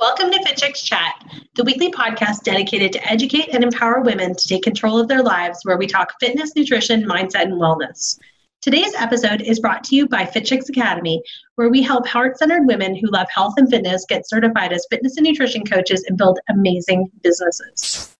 Welcome 0.00 0.30
to 0.30 0.42
Fit 0.42 0.56
Chicks 0.56 0.80
Chat, 0.80 1.12
the 1.56 1.62
weekly 1.62 1.92
podcast 1.92 2.42
dedicated 2.42 2.90
to 2.92 3.06
educate 3.06 3.50
and 3.52 3.62
empower 3.62 4.00
women 4.00 4.34
to 4.34 4.48
take 4.48 4.62
control 4.62 4.98
of 4.98 5.08
their 5.08 5.22
lives, 5.22 5.58
where 5.64 5.76
we 5.76 5.86
talk 5.86 6.14
fitness, 6.18 6.56
nutrition, 6.56 7.04
mindset, 7.04 7.42
and 7.42 7.60
wellness. 7.60 8.18
Today's 8.62 8.94
episode 8.94 9.42
is 9.42 9.60
brought 9.60 9.84
to 9.84 9.96
you 9.96 10.08
by 10.08 10.24
FitChicks 10.24 10.70
Academy, 10.70 11.22
where 11.56 11.68
we 11.68 11.82
help 11.82 12.06
heart 12.06 12.38
centered 12.38 12.66
women 12.66 12.96
who 12.96 13.10
love 13.10 13.26
health 13.28 13.52
and 13.58 13.68
fitness 13.68 14.06
get 14.08 14.26
certified 14.26 14.72
as 14.72 14.86
fitness 14.88 15.18
and 15.18 15.26
nutrition 15.26 15.66
coaches 15.66 16.02
and 16.08 16.16
build 16.16 16.38
amazing 16.48 17.10
businesses. 17.22 18.16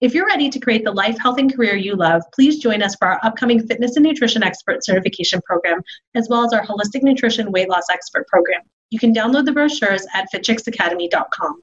If 0.00 0.14
you're 0.14 0.28
ready 0.28 0.48
to 0.48 0.60
create 0.60 0.84
the 0.84 0.92
life, 0.92 1.18
health, 1.18 1.40
and 1.40 1.52
career 1.52 1.74
you 1.74 1.96
love, 1.96 2.22
please 2.36 2.60
join 2.60 2.84
us 2.84 2.94
for 2.94 3.08
our 3.08 3.18
upcoming 3.24 3.66
fitness 3.66 3.96
and 3.96 4.04
nutrition 4.04 4.44
expert 4.44 4.84
certification 4.84 5.40
program, 5.44 5.80
as 6.14 6.28
well 6.28 6.44
as 6.44 6.52
our 6.52 6.64
holistic 6.64 7.02
nutrition 7.02 7.50
weight 7.50 7.68
loss 7.68 7.90
expert 7.90 8.28
program. 8.28 8.62
You 8.90 9.00
can 9.00 9.12
download 9.12 9.46
the 9.46 9.52
brochures 9.52 10.06
at 10.14 10.28
fitchicksacademy.com. 10.32 11.62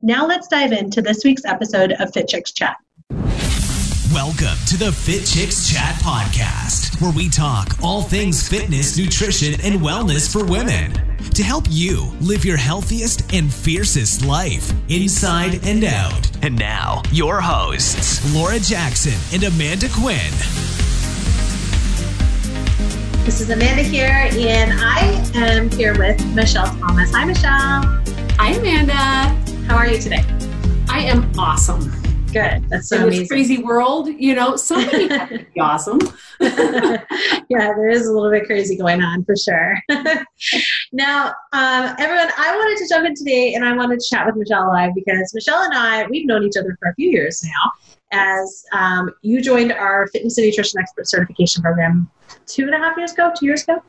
Now 0.00 0.26
let's 0.26 0.46
dive 0.46 0.72
into 0.72 1.02
this 1.02 1.24
week's 1.24 1.44
episode 1.44 1.92
of 1.98 2.12
Fit 2.12 2.28
Chicks 2.28 2.52
Chat. 2.52 2.76
Welcome 4.12 4.56
to 4.68 4.76
the 4.76 4.92
Fit 4.92 5.26
Chicks 5.26 5.68
Chat 5.68 5.96
podcast, 5.96 7.00
where 7.02 7.12
we 7.12 7.28
talk 7.28 7.82
all 7.82 8.00
things 8.00 8.48
fitness, 8.48 8.96
nutrition, 8.96 9.60
and 9.64 9.80
wellness 9.80 10.32
for 10.32 10.44
women 10.44 10.92
to 11.34 11.42
help 11.42 11.64
you 11.68 12.12
live 12.20 12.44
your 12.44 12.56
healthiest 12.56 13.32
and 13.34 13.52
fiercest 13.52 14.24
life 14.24 14.72
inside 14.88 15.66
and 15.66 15.82
out. 15.82 16.30
And 16.42 16.56
now, 16.56 17.02
your 17.10 17.40
hosts, 17.40 18.34
Laura 18.34 18.60
Jackson 18.60 19.18
and 19.32 19.42
Amanda 19.42 19.88
Quinn. 19.92 20.32
This 23.26 23.40
is 23.40 23.50
Amanda 23.50 23.82
here, 23.82 24.30
and 24.38 24.72
I 24.72 25.00
am 25.34 25.68
here 25.68 25.98
with 25.98 26.24
Michelle 26.32 26.72
Thomas. 26.78 27.12
Hi, 27.12 27.24
Michelle. 27.24 27.82
Hi, 28.38 28.52
Amanda. 28.52 28.92
How 29.66 29.74
are 29.74 29.88
you 29.88 29.98
today? 29.98 30.24
I 30.88 31.00
am 31.00 31.28
awesome. 31.36 31.90
Good. 32.32 32.64
That's 32.68 32.88
so 32.88 32.98
In 32.98 33.02
amazing. 33.02 33.22
this 33.22 33.28
crazy 33.28 33.58
world, 33.58 34.06
you 34.06 34.36
know, 34.36 34.54
somebody 34.54 35.08
be 35.54 35.60
awesome. 35.60 35.98
yeah, 36.40 37.02
there 37.48 37.88
is 37.88 38.06
a 38.06 38.12
little 38.12 38.30
bit 38.30 38.46
crazy 38.46 38.76
going 38.76 39.02
on 39.02 39.24
for 39.24 39.34
sure. 39.34 39.76
now, 40.92 41.34
um, 41.52 41.96
everyone, 41.98 42.30
I 42.38 42.56
wanted 42.56 42.78
to 42.78 42.88
jump 42.88 43.08
in 43.08 43.16
today 43.16 43.54
and 43.54 43.64
I 43.64 43.76
wanted 43.76 43.98
to 43.98 44.06
chat 44.08 44.24
with 44.26 44.36
Michelle 44.36 44.68
live 44.68 44.92
because 44.94 45.34
Michelle 45.34 45.64
and 45.64 45.74
I, 45.74 46.06
we've 46.06 46.26
known 46.26 46.44
each 46.44 46.56
other 46.56 46.76
for 46.78 46.90
a 46.90 46.94
few 46.94 47.10
years 47.10 47.42
now 47.42 47.72
as 48.12 48.64
um, 48.72 49.10
you 49.22 49.40
joined 49.40 49.72
our 49.72 50.06
fitness 50.08 50.38
and 50.38 50.46
nutrition 50.46 50.80
expert 50.80 51.08
certification 51.08 51.62
program 51.62 52.10
two 52.46 52.64
and 52.64 52.74
a 52.74 52.78
half 52.78 52.96
years 52.96 53.12
ago, 53.12 53.32
two 53.36 53.46
years 53.46 53.62
ago? 53.64 53.82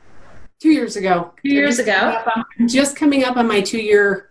Two 0.60 0.70
years 0.70 0.96
ago. 0.96 1.32
Two 1.44 1.54
years 1.54 1.78
ago. 1.78 2.20
I'm 2.58 2.66
just 2.66 2.96
coming 2.96 3.24
up 3.24 3.36
on 3.36 3.46
my 3.46 3.60
two 3.60 3.78
year, 3.78 4.30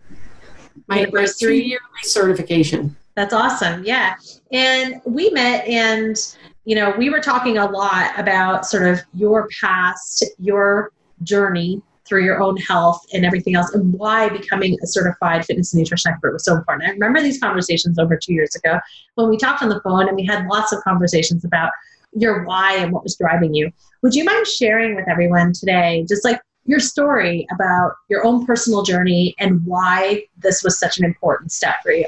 my 0.87 0.99
Anniversary. 0.99 1.63
year 1.63 1.79
certification. 2.03 2.95
That's 3.15 3.33
awesome. 3.33 3.83
Yeah. 3.85 4.15
And 4.51 5.01
we 5.05 5.29
met 5.29 5.65
and, 5.67 6.17
you 6.65 6.75
know, 6.75 6.93
we 6.97 7.09
were 7.09 7.21
talking 7.21 7.57
a 7.57 7.65
lot 7.65 8.11
about 8.19 8.65
sort 8.65 8.85
of 8.85 8.99
your 9.13 9.47
past, 9.61 10.25
your 10.37 10.91
journey 11.23 11.81
through 12.07 12.23
your 12.23 12.41
own 12.41 12.57
health 12.57 13.05
and 13.13 13.25
everything 13.25 13.55
else, 13.55 13.73
and 13.73 13.93
why 13.93 14.29
becoming 14.29 14.77
a 14.83 14.87
certified 14.87 15.45
fitness 15.45 15.73
and 15.73 15.81
nutrition 15.81 16.11
expert 16.11 16.33
was 16.33 16.45
so 16.45 16.55
important. 16.55 16.89
I 16.89 16.93
remember 16.93 17.21
these 17.21 17.39
conversations 17.39 17.99
over 17.99 18.17
two 18.17 18.33
years 18.33 18.55
ago 18.55 18.79
when 19.15 19.29
we 19.29 19.37
talked 19.37 19.61
on 19.61 19.69
the 19.69 19.81
phone 19.81 20.07
and 20.07 20.15
we 20.15 20.25
had 20.25 20.47
lots 20.47 20.71
of 20.71 20.83
conversations 20.83 21.43
about 21.45 21.71
your 22.13 22.45
why 22.45 22.77
and 22.77 22.91
what 22.91 23.03
was 23.03 23.15
driving 23.15 23.53
you. 23.53 23.71
Would 24.01 24.15
you 24.15 24.23
mind 24.23 24.47
sharing 24.47 24.95
with 24.95 25.07
everyone 25.09 25.53
today, 25.53 26.05
just 26.07 26.23
like 26.23 26.39
your 26.65 26.79
story 26.79 27.47
about 27.51 27.93
your 28.09 28.25
own 28.25 28.45
personal 28.45 28.83
journey 28.83 29.35
and 29.39 29.65
why 29.65 30.25
this 30.37 30.63
was 30.63 30.79
such 30.79 30.97
an 30.97 31.05
important 31.05 31.51
step 31.51 31.75
for 31.83 31.91
you? 31.91 32.07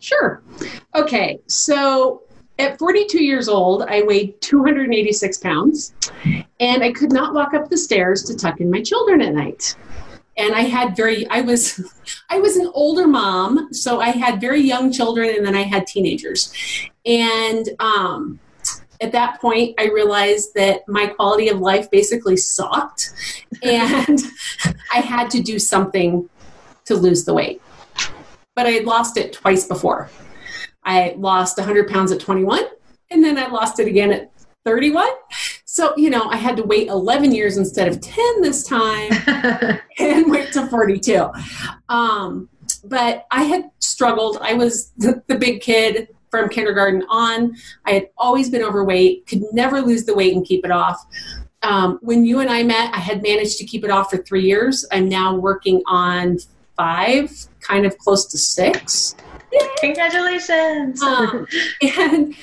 Sure. 0.00 0.42
Okay. 0.94 1.38
So 1.46 2.22
at 2.60 2.78
42 2.78 3.22
years 3.22 3.48
old, 3.48 3.82
I 3.82 4.02
weighed 4.02 4.40
286 4.40 5.38
pounds 5.38 5.94
and 6.60 6.82
I 6.82 6.92
could 6.92 7.12
not 7.12 7.34
walk 7.34 7.54
up 7.54 7.70
the 7.70 7.78
stairs 7.78 8.22
to 8.24 8.36
tuck 8.36 8.60
in 8.60 8.70
my 8.70 8.82
children 8.82 9.22
at 9.22 9.34
night. 9.34 9.76
And 10.36 10.54
I 10.54 10.62
had 10.62 10.96
very, 10.96 11.26
I 11.28 11.40
was, 11.40 11.80
I 12.30 12.38
was 12.38 12.56
an 12.56 12.70
older 12.74 13.06
mom, 13.06 13.72
so 13.72 14.00
I 14.00 14.10
had 14.10 14.40
very 14.40 14.60
young 14.60 14.92
children 14.92 15.34
and 15.34 15.44
then 15.44 15.56
I 15.56 15.62
had 15.62 15.86
teenagers. 15.86 16.52
And 17.06 17.68
um, 17.78 18.38
at 19.00 19.12
that 19.12 19.40
point, 19.40 19.74
I 19.78 19.86
realized 19.86 20.54
that 20.54 20.86
my 20.86 21.06
quality 21.06 21.48
of 21.48 21.60
life 21.60 21.90
basically 21.90 22.36
sucked 22.36 23.12
and 23.62 24.20
I 24.92 24.98
had 24.98 25.30
to 25.30 25.42
do 25.42 25.58
something 25.58 26.28
to 26.84 26.94
lose 26.94 27.24
the 27.24 27.34
weight. 27.34 27.62
But 28.54 28.66
I 28.66 28.70
had 28.70 28.84
lost 28.84 29.16
it 29.16 29.32
twice 29.32 29.66
before. 29.66 30.10
I 30.84 31.14
lost 31.18 31.58
100 31.58 31.88
pounds 31.88 32.12
at 32.12 32.20
21, 32.20 32.64
and 33.10 33.24
then 33.24 33.38
I 33.38 33.48
lost 33.48 33.78
it 33.80 33.86
again 33.86 34.12
at 34.12 34.30
31. 34.64 35.08
So, 35.64 35.96
you 35.96 36.10
know, 36.10 36.28
I 36.28 36.36
had 36.36 36.56
to 36.56 36.62
wait 36.62 36.88
11 36.88 37.32
years 37.32 37.56
instead 37.56 37.88
of 37.88 38.00
10 38.00 38.42
this 38.42 38.64
time 38.64 39.10
and 39.98 40.30
wait 40.30 40.52
to 40.52 40.66
42. 40.66 41.30
Um, 41.88 42.48
but 42.84 43.26
I 43.30 43.44
had 43.44 43.70
struggled. 43.78 44.38
I 44.40 44.54
was 44.54 44.92
the, 44.96 45.22
the 45.28 45.36
big 45.36 45.60
kid 45.60 46.08
from 46.30 46.48
kindergarten 46.48 47.04
on. 47.08 47.56
I 47.84 47.92
had 47.92 48.08
always 48.16 48.50
been 48.50 48.62
overweight, 48.62 49.26
could 49.26 49.42
never 49.52 49.80
lose 49.80 50.04
the 50.04 50.14
weight 50.14 50.34
and 50.34 50.44
keep 50.44 50.64
it 50.64 50.70
off. 50.70 51.04
Um, 51.62 51.98
when 52.02 52.24
you 52.24 52.40
and 52.40 52.48
I 52.48 52.62
met, 52.62 52.94
I 52.94 52.98
had 52.98 53.22
managed 53.22 53.58
to 53.58 53.64
keep 53.64 53.84
it 53.84 53.90
off 53.90 54.10
for 54.10 54.18
three 54.18 54.44
years. 54.44 54.86
I'm 54.92 55.08
now 55.08 55.34
working 55.34 55.82
on 55.86 56.38
five, 56.76 57.30
kind 57.60 57.84
of 57.84 57.98
close 57.98 58.26
to 58.26 58.38
six. 58.38 59.14
Congratulations. 59.80 61.02
Um, 61.02 61.46
and 61.82 62.34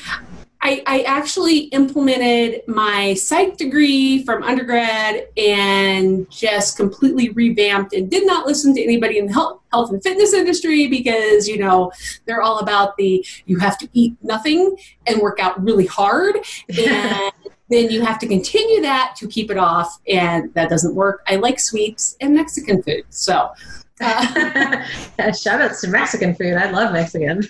I, 0.62 0.84
I 0.88 1.02
actually 1.04 1.60
implemented 1.66 2.62
my 2.68 3.14
psych 3.14 3.58
degree 3.58 4.24
from 4.24 4.44
undergrad 4.44 5.28
and 5.38 6.30
just 6.32 6.78
completely 6.78 7.30
revamped 7.30 7.94
and 7.94 8.10
did 8.10 8.26
not 8.26 8.48
listen 8.48 8.74
to 8.76 8.84
anybody 8.84 9.20
in 9.20 9.28
the 9.28 9.34
health, 9.34 9.62
health 9.72 9.92
and 9.92 10.02
fitness 10.02 10.34
industry 10.34 10.88
because, 10.88 11.48
you 11.48 11.58
know, 11.60 11.92
they're 12.26 12.42
all 12.42 12.60
about 12.60 12.98
the 12.98 13.26
you 13.46 13.60
have 13.60 13.78
to 13.78 13.88
eat 13.94 14.16
nothing 14.24 14.76
and 15.06 15.22
work 15.22 15.40
out 15.40 15.64
really 15.64 15.86
hard. 15.86 16.38
And 16.78 17.32
then 17.70 17.92
you 17.92 18.02
have 18.02 18.18
to 18.20 18.28
continue 18.28 18.82
that 18.82 19.16
to 19.18 19.28
keep 19.28 19.52
it 19.52 19.58
off. 19.58 20.00
And 20.08 20.54
that 20.56 20.70
doesn't 20.70 20.96
work. 20.96 21.22
I 21.28 21.36
like 21.36 21.60
sweets 21.60 22.18
and 22.20 22.34
Mexican 22.34 22.82
food. 22.82 23.04
So, 23.10 23.52
uh, 24.02 25.32
Shout 25.34 25.62
outs 25.62 25.82
to 25.82 25.88
Mexican 25.88 26.36
food. 26.36 26.54
I 26.54 26.70
love 26.70 26.94
Mexican. 26.94 27.42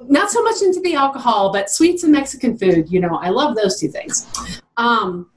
not 0.00 0.30
so 0.30 0.42
much 0.42 0.62
into 0.62 0.80
the 0.80 0.94
alcohol, 0.94 1.52
but 1.52 1.70
sweets 1.70 2.02
and 2.02 2.12
Mexican 2.12 2.56
food. 2.58 2.90
You 2.90 3.00
know, 3.00 3.16
I 3.16 3.30
love 3.30 3.56
those 3.56 3.78
two 3.78 3.88
things. 3.88 4.26
Um, 4.76 5.30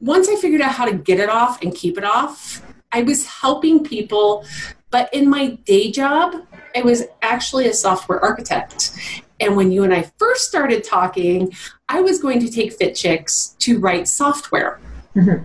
once 0.00 0.28
I 0.28 0.36
figured 0.36 0.60
out 0.60 0.72
how 0.72 0.84
to 0.84 0.94
get 0.94 1.20
it 1.20 1.28
off 1.28 1.62
and 1.62 1.74
keep 1.74 1.96
it 1.96 2.04
off, 2.04 2.62
I 2.92 3.02
was 3.02 3.26
helping 3.26 3.84
people. 3.84 4.44
But 4.90 5.12
in 5.14 5.28
my 5.28 5.58
day 5.64 5.90
job, 5.90 6.34
I 6.76 6.82
was 6.82 7.04
actually 7.22 7.66
a 7.68 7.74
software 7.74 8.20
architect. 8.20 8.92
And 9.40 9.56
when 9.56 9.72
you 9.72 9.82
and 9.84 9.92
I 9.92 10.02
first 10.18 10.46
started 10.48 10.84
talking, 10.84 11.52
I 11.88 12.00
was 12.00 12.20
going 12.20 12.40
to 12.40 12.50
take 12.50 12.72
Fit 12.74 12.94
Chicks 12.94 13.56
to 13.60 13.78
write 13.78 14.08
software. 14.08 14.80
Mhm. 15.16 15.44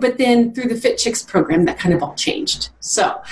But 0.00 0.18
then 0.18 0.52
through 0.52 0.68
the 0.68 0.76
Fit 0.76 0.98
Chicks 0.98 1.22
program, 1.22 1.64
that 1.64 1.78
kind 1.78 1.94
of 1.94 2.02
all 2.02 2.14
changed. 2.14 2.70
So 2.80 3.22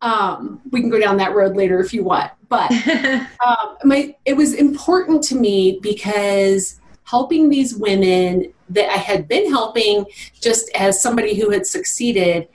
um, 0.00 0.60
we 0.70 0.80
can 0.80 0.90
go 0.90 0.98
down 0.98 1.16
that 1.18 1.34
road 1.34 1.56
later 1.56 1.80
if 1.80 1.94
you 1.94 2.04
want. 2.04 2.30
But 2.48 2.70
um, 3.46 3.76
my, 3.84 4.14
it 4.24 4.36
was 4.36 4.54
important 4.54 5.22
to 5.24 5.34
me 5.34 5.78
because 5.82 6.80
helping 7.04 7.48
these 7.48 7.74
women 7.74 8.52
that 8.70 8.88
I 8.90 8.96
had 8.96 9.28
been 9.28 9.50
helping 9.50 10.06
just 10.40 10.70
as 10.74 11.02
somebody 11.02 11.34
who 11.34 11.50
had 11.50 11.66
succeeded 11.66 12.48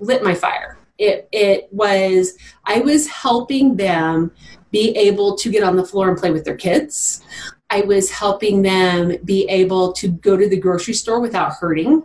lit 0.00 0.22
my 0.22 0.34
fire. 0.34 0.78
It, 0.98 1.28
it 1.32 1.68
was, 1.72 2.34
I 2.64 2.80
was 2.80 3.08
helping 3.08 3.76
them 3.76 4.30
be 4.70 4.96
able 4.96 5.36
to 5.36 5.50
get 5.50 5.62
on 5.62 5.76
the 5.76 5.84
floor 5.84 6.08
and 6.08 6.18
play 6.18 6.30
with 6.30 6.44
their 6.44 6.56
kids. 6.56 7.22
I 7.74 7.80
was 7.80 8.08
helping 8.08 8.62
them 8.62 9.16
be 9.24 9.48
able 9.48 9.92
to 9.94 10.06
go 10.06 10.36
to 10.36 10.48
the 10.48 10.56
grocery 10.56 10.94
store 10.94 11.18
without 11.18 11.54
hurting. 11.54 12.04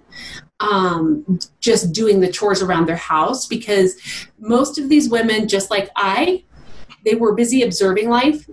Um, 0.60 1.40
just 1.62 1.94
doing 1.94 2.20
the 2.20 2.32
chores 2.32 2.64
around 2.64 2.88
their 2.88 2.96
house 2.96 3.46
because 3.46 3.96
most 4.40 4.80
of 4.80 4.90
these 4.90 5.10
women, 5.10 5.48
just 5.48 5.70
like 5.70 5.90
I, 5.96 6.44
they 7.06 7.14
were 7.14 7.36
busy 7.36 7.62
observing 7.62 8.10
life 8.10 8.50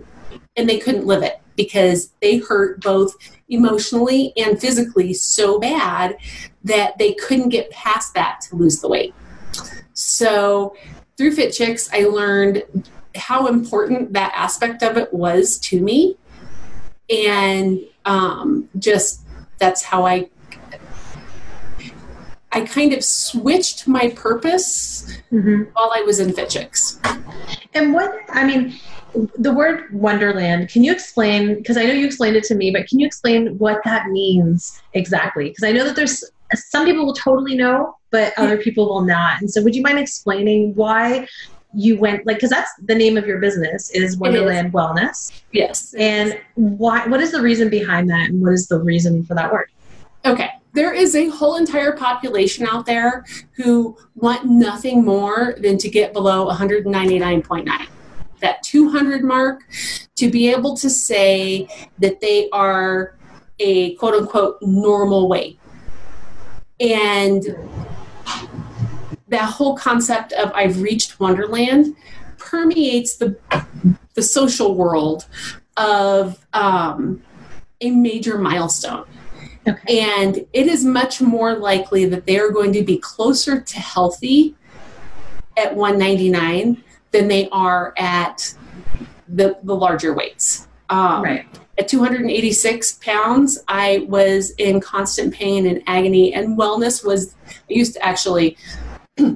and 0.55 0.69
they 0.69 0.77
couldn't 0.77 1.07
live 1.07 1.23
it 1.23 1.41
because 1.55 2.13
they 2.21 2.37
hurt 2.37 2.81
both 2.81 3.15
emotionally 3.49 4.31
and 4.37 4.61
physically 4.61 5.11
so 5.13 5.59
bad 5.59 6.17
that 6.63 6.99
they 6.99 7.13
couldn't 7.15 7.49
get 7.49 7.71
past 7.71 8.13
that 8.13 8.41
to 8.41 8.55
lose 8.55 8.79
the 8.79 8.87
weight. 8.87 9.15
So 9.93 10.75
through 11.17 11.31
Fit 11.31 11.51
Chicks, 11.51 11.89
I 11.91 12.03
learned 12.03 12.63
how 13.15 13.47
important 13.47 14.13
that 14.13 14.31
aspect 14.35 14.83
of 14.83 14.97
it 14.97 15.11
was 15.11 15.57
to 15.59 15.81
me. 15.81 16.15
And 17.09 17.79
um, 18.05 18.69
just 18.77 19.21
that's 19.59 19.83
how 19.83 20.05
I 20.05 20.29
I 22.51 22.61
kind 22.61 22.93
of 22.93 23.03
switched 23.03 23.87
my 23.87 24.09
purpose 24.09 25.05
mm-hmm. 25.31 25.63
while 25.73 25.91
I 25.93 26.01
was 26.01 26.19
in 26.19 26.33
Fit 26.33 26.49
Chicks. 26.49 26.99
And 27.73 27.93
what 27.93 28.19
I 28.29 28.45
mean, 28.45 28.79
the 29.37 29.53
word 29.53 29.91
Onederland. 29.91 30.71
Can 30.71 30.83
you 30.83 30.91
explain? 30.91 31.55
Because 31.55 31.77
I 31.77 31.83
know 31.83 31.93
you 31.93 32.05
explained 32.05 32.35
it 32.35 32.43
to 32.45 32.55
me, 32.55 32.71
but 32.71 32.87
can 32.87 32.99
you 32.99 33.05
explain 33.05 33.57
what 33.57 33.81
that 33.83 34.07
means 34.07 34.81
exactly? 34.93 35.49
Because 35.49 35.63
I 35.63 35.71
know 35.71 35.83
that 35.85 35.95
there's 35.95 36.23
some 36.55 36.85
people 36.85 37.05
will 37.05 37.13
totally 37.13 37.55
know, 37.55 37.95
but 38.11 38.33
other 38.37 38.57
people 38.57 38.87
will 38.87 39.01
not. 39.01 39.41
And 39.41 39.51
so, 39.51 39.61
would 39.61 39.75
you 39.75 39.81
mind 39.81 39.99
explaining 39.99 40.73
why 40.75 41.27
you 41.73 41.97
went 41.97 42.25
like 42.25 42.37
because 42.37 42.49
that's 42.49 42.71
the 42.83 42.95
name 42.95 43.17
of 43.17 43.27
your 43.27 43.39
business 43.39 43.89
is 43.91 44.17
Onederland 44.17 44.67
is. 44.67 44.71
Wellness. 44.73 45.41
Yes. 45.51 45.93
And 45.97 46.39
why? 46.55 47.05
What 47.07 47.21
is 47.21 47.31
the 47.31 47.41
reason 47.41 47.69
behind 47.69 48.09
that, 48.09 48.29
and 48.29 48.41
what 48.41 48.53
is 48.53 48.67
the 48.67 48.79
reason 48.79 49.23
for 49.23 49.35
that 49.35 49.51
word? 49.51 49.69
Okay. 50.25 50.49
There 50.73 50.93
is 50.93 51.15
a 51.15 51.29
whole 51.29 51.55
entire 51.55 51.93
population 51.93 52.67
out 52.67 52.85
there 52.85 53.25
who 53.55 53.97
want 54.15 54.45
nothing 54.45 55.03
more 55.03 55.55
than 55.59 55.77
to 55.79 55.89
get 55.89 56.13
below 56.13 56.47
199.9 56.51 57.87
that 58.41 58.61
200 58.63 59.23
mark 59.23 59.61
to 60.15 60.29
be 60.29 60.51
able 60.51 60.77
to 60.77 60.89
say 60.89 61.67
that 61.99 62.21
they 62.21 62.49
are 62.51 63.15
a 63.59 63.95
quote 63.95 64.13
unquote 64.13 64.57
normal 64.61 65.27
weight. 65.27 65.59
And 66.79 67.43
that 69.29 69.49
whole 69.49 69.75
concept 69.75 70.33
of 70.33 70.51
I've 70.53 70.81
reached 70.81 71.17
Onederland 71.19 71.95
permeates 72.37 73.17
the 73.17 73.37
the 74.13 74.23
social 74.23 74.75
world 74.75 75.27
of 75.77 76.45
um, 76.53 77.21
a 77.81 77.91
major 77.91 78.37
milestone. 78.37 79.05
Okay. 79.67 79.99
And 79.99 80.37
it 80.53 80.67
is 80.67 80.85
much 80.85 81.21
more 81.21 81.55
likely 81.55 82.05
that 82.05 82.25
they 82.25 82.39
are 82.39 82.49
going 82.49 82.73
to 82.73 82.83
be 82.83 82.97
closer 82.97 83.59
to 83.59 83.79
healthy 83.79 84.55
at 85.57 85.75
199 85.75 86.83
than 87.11 87.27
they 87.27 87.49
are 87.49 87.93
at 87.97 88.55
the, 89.27 89.57
the 89.63 89.75
larger 89.75 90.13
weights. 90.13 90.67
Um, 90.89 91.21
right. 91.21 91.45
At 91.77 91.87
286 91.87 92.93
pounds, 93.03 93.59
I 93.67 94.05
was 94.07 94.51
in 94.51 94.79
constant 94.79 95.33
pain 95.33 95.67
and 95.67 95.83
agony, 95.85 96.33
and 96.33 96.57
wellness 96.57 97.05
was, 97.05 97.35
I 97.47 97.53
used 97.67 97.93
to 97.93 98.03
actually, 98.03 98.57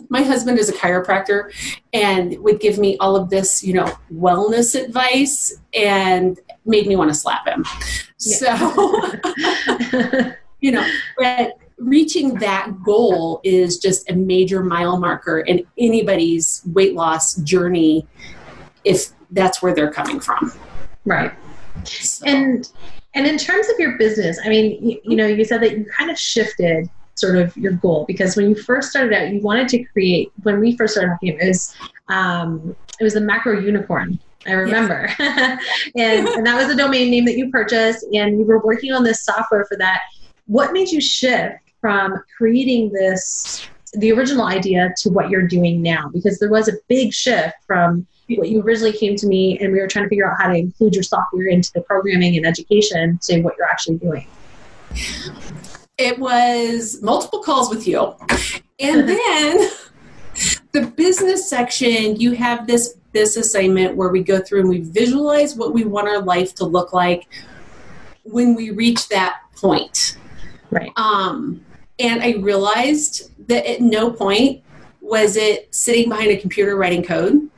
my 0.09 0.21
husband 0.21 0.59
is 0.59 0.69
a 0.69 0.73
chiropractor 0.73 1.51
and 1.93 2.37
would 2.39 2.59
give 2.59 2.77
me 2.77 2.97
all 2.97 3.15
of 3.15 3.29
this, 3.29 3.63
you 3.63 3.73
know, 3.73 3.91
wellness 4.13 4.81
advice 4.81 5.57
and 5.73 6.39
made 6.65 6.87
me 6.87 6.95
want 6.95 7.09
to 7.09 7.15
slap 7.15 7.47
him. 7.47 7.65
Yeah. 8.19 8.57
So, 8.59 10.33
you 10.61 10.71
know, 10.71 10.87
but 11.17 11.57
reaching 11.81 12.35
that 12.35 12.83
goal 12.83 13.41
is 13.43 13.79
just 13.79 14.09
a 14.09 14.13
major 14.13 14.63
mile 14.63 14.99
marker 14.99 15.39
in 15.39 15.65
anybody's 15.77 16.61
weight 16.73 16.93
loss 16.93 17.35
journey 17.37 18.05
if 18.83 19.07
that's 19.31 19.61
where 19.61 19.73
they're 19.73 19.91
coming 19.91 20.19
from 20.19 20.53
right 21.05 21.33
so. 21.83 22.23
and 22.27 22.71
and 23.15 23.25
in 23.25 23.37
terms 23.37 23.67
of 23.69 23.79
your 23.79 23.97
business 23.97 24.39
i 24.45 24.49
mean 24.49 24.87
you, 24.87 25.01
you 25.03 25.15
know 25.15 25.25
you 25.25 25.43
said 25.43 25.59
that 25.61 25.75
you 25.75 25.85
kind 25.85 26.11
of 26.11 26.19
shifted 26.19 26.87
sort 27.15 27.37
of 27.37 27.55
your 27.57 27.73
goal 27.73 28.05
because 28.07 28.35
when 28.35 28.49
you 28.49 28.55
first 28.55 28.89
started 28.89 29.13
out 29.13 29.31
you 29.31 29.39
wanted 29.41 29.67
to 29.67 29.83
create 29.85 30.31
when 30.43 30.59
we 30.59 30.75
first 30.75 30.93
started 30.93 31.11
talking 31.11 31.37
it 31.39 31.47
was 31.47 31.75
um, 32.09 32.75
it 32.99 33.03
was 33.03 33.13
the 33.13 33.21
macro 33.21 33.59
unicorn 33.59 34.19
I 34.47 34.53
remember. 34.53 35.07
Yes. 35.19 35.63
and, 35.95 36.27
and 36.27 36.45
that 36.47 36.55
was 36.55 36.73
a 36.73 36.75
domain 36.75 37.11
name 37.11 37.25
that 37.25 37.37
you 37.37 37.51
purchased, 37.51 38.03
and 38.11 38.39
you 38.39 38.43
were 38.43 38.59
working 38.59 38.91
on 38.91 39.03
this 39.03 39.23
software 39.23 39.65
for 39.65 39.77
that. 39.77 40.01
What 40.47 40.73
made 40.73 40.89
you 40.89 40.99
shift 40.99 41.59
from 41.79 42.23
creating 42.37 42.91
this 42.91 43.67
the 43.93 44.11
original 44.11 44.45
idea 44.45 44.93
to 44.97 45.09
what 45.09 45.29
you're 45.29 45.47
doing 45.47 45.81
now 45.81 46.09
because 46.13 46.39
there 46.39 46.49
was 46.49 46.69
a 46.69 46.73
big 46.87 47.11
shift 47.11 47.55
from 47.67 48.07
what 48.29 48.47
you 48.47 48.61
originally 48.61 48.97
came 48.97 49.17
to 49.17 49.27
me 49.27 49.59
and 49.59 49.73
we 49.73 49.79
were 49.81 49.87
trying 49.87 50.05
to 50.05 50.09
figure 50.09 50.31
out 50.31 50.39
how 50.39 50.47
to 50.47 50.55
include 50.55 50.93
your 50.93 51.03
software 51.03 51.47
into 51.47 51.69
the 51.73 51.81
programming 51.81 52.37
and 52.37 52.45
education 52.45 53.19
to 53.21 53.41
what 53.41 53.53
you're 53.57 53.67
actually 53.67 53.97
doing 53.97 54.25
it 55.97 56.17
was 56.17 57.01
multiple 57.01 57.43
calls 57.43 57.69
with 57.69 57.87
you 57.87 58.15
and 58.79 59.07
then 59.09 59.69
the 60.71 60.91
business 60.95 61.49
section 61.49 62.15
you 62.15 62.31
have 62.31 62.67
this 62.67 62.95
this 63.13 63.35
assignment 63.35 63.95
where 63.95 64.09
we 64.09 64.23
go 64.23 64.39
through 64.39 64.61
and 64.61 64.69
we 64.69 64.79
visualize 64.79 65.55
what 65.55 65.73
we 65.73 65.83
want 65.83 66.07
our 66.07 66.21
life 66.21 66.55
to 66.55 66.65
look 66.65 66.93
like 66.93 67.27
when 68.23 68.55
we 68.55 68.71
reach 68.71 69.09
that 69.09 69.41
point 69.55 70.17
right 70.71 70.91
um 70.95 71.63
and 72.01 72.23
I 72.23 72.31
realized 72.39 73.31
that 73.47 73.69
at 73.69 73.79
no 73.79 74.11
point 74.11 74.63
was 75.01 75.35
it 75.35 75.73
sitting 75.73 76.09
behind 76.09 76.31
a 76.31 76.37
computer 76.37 76.75
writing 76.75 77.03
code. 77.03 77.49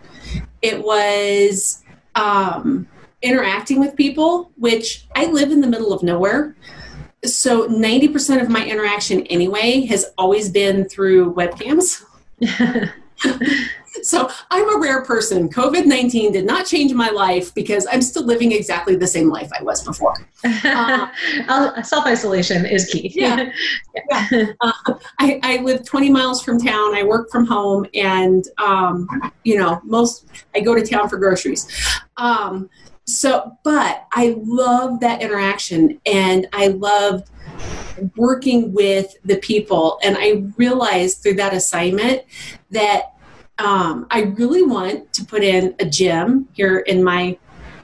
It 0.62 0.84
was 0.84 1.84
um, 2.16 2.88
interacting 3.22 3.80
with 3.80 3.96
people, 3.96 4.52
which 4.58 5.08
I 5.16 5.28
live 5.28 5.52
in 5.52 5.62
the 5.62 5.68
middle 5.68 5.94
of 5.94 6.04
nowhere. 6.04 6.56
So 7.26 7.68
90% 7.68 8.42
of 8.42 8.50
my 8.50 8.66
interaction 8.66 9.26
anyway 9.28 9.86
has 9.86 10.06
always 10.18 10.50
been 10.50 10.88
through 10.90 11.34
webcams. 11.34 12.04
so 14.02 14.30
I'm 14.50 14.76
a 14.76 14.80
rare 14.80 15.04
person. 15.04 15.50
COVID 15.50 15.86
19 15.86 16.34
did 16.34 16.46
not 16.46 16.66
change 16.66 16.94
my 16.94 17.10
life 17.10 17.54
because 17.54 17.88
I'm 17.90 18.02
still 18.02 18.26
living 18.26 18.52
exactly 18.52 18.96
the 18.96 19.08
same 19.08 19.30
life 19.30 19.50
I 19.58 19.64
was 19.64 19.84
before. 19.84 20.16
Uh, 21.48 21.82
Self 21.84 22.06
isolation 22.06 22.66
is 22.66 22.86
key. 22.90 23.12
yeah. 23.16 23.52
yeah. 24.10 24.46
Uh, 24.62 24.72
I, 25.20 25.40
I, 25.44 25.58
live 25.58 25.86
20 25.86 26.10
miles 26.10 26.44
from 26.44 26.60
town. 26.60 26.96
I 26.96 27.04
work 27.04 27.30
from 27.32 27.46
home, 27.46 27.86
and, 27.94 28.46
um, 28.58 29.08
you 29.44 29.58
know, 29.58 29.82
most, 29.84 30.26
I 30.56 30.60
go 30.60 30.76
to 30.76 30.86
town 30.86 31.10
for 31.10 31.18
groceries. 31.18 31.68
Um, 32.18 32.70
so, 33.06 33.58
but 33.64 34.08
I 34.12 34.36
love 34.38 35.00
that 35.02 35.22
interaction, 35.22 36.00
and 36.06 36.48
I 36.54 36.68
loved 36.68 37.30
working 38.16 38.74
with 38.74 39.16
the 39.26 39.38
people. 39.38 40.00
And 40.04 40.18
I 40.18 40.44
realized 40.58 41.22
through 41.22 41.36
that 41.36 41.54
assignment 41.54 42.24
that 42.72 43.14
um, 43.60 44.08
I 44.10 44.22
really 44.22 44.64
want 44.64 45.14
to 45.14 45.26
put 45.26 45.44
in 45.44 45.76
a 45.80 45.86
gym 45.86 46.48
here 46.54 46.80
in 46.80 47.04
my 47.04 47.38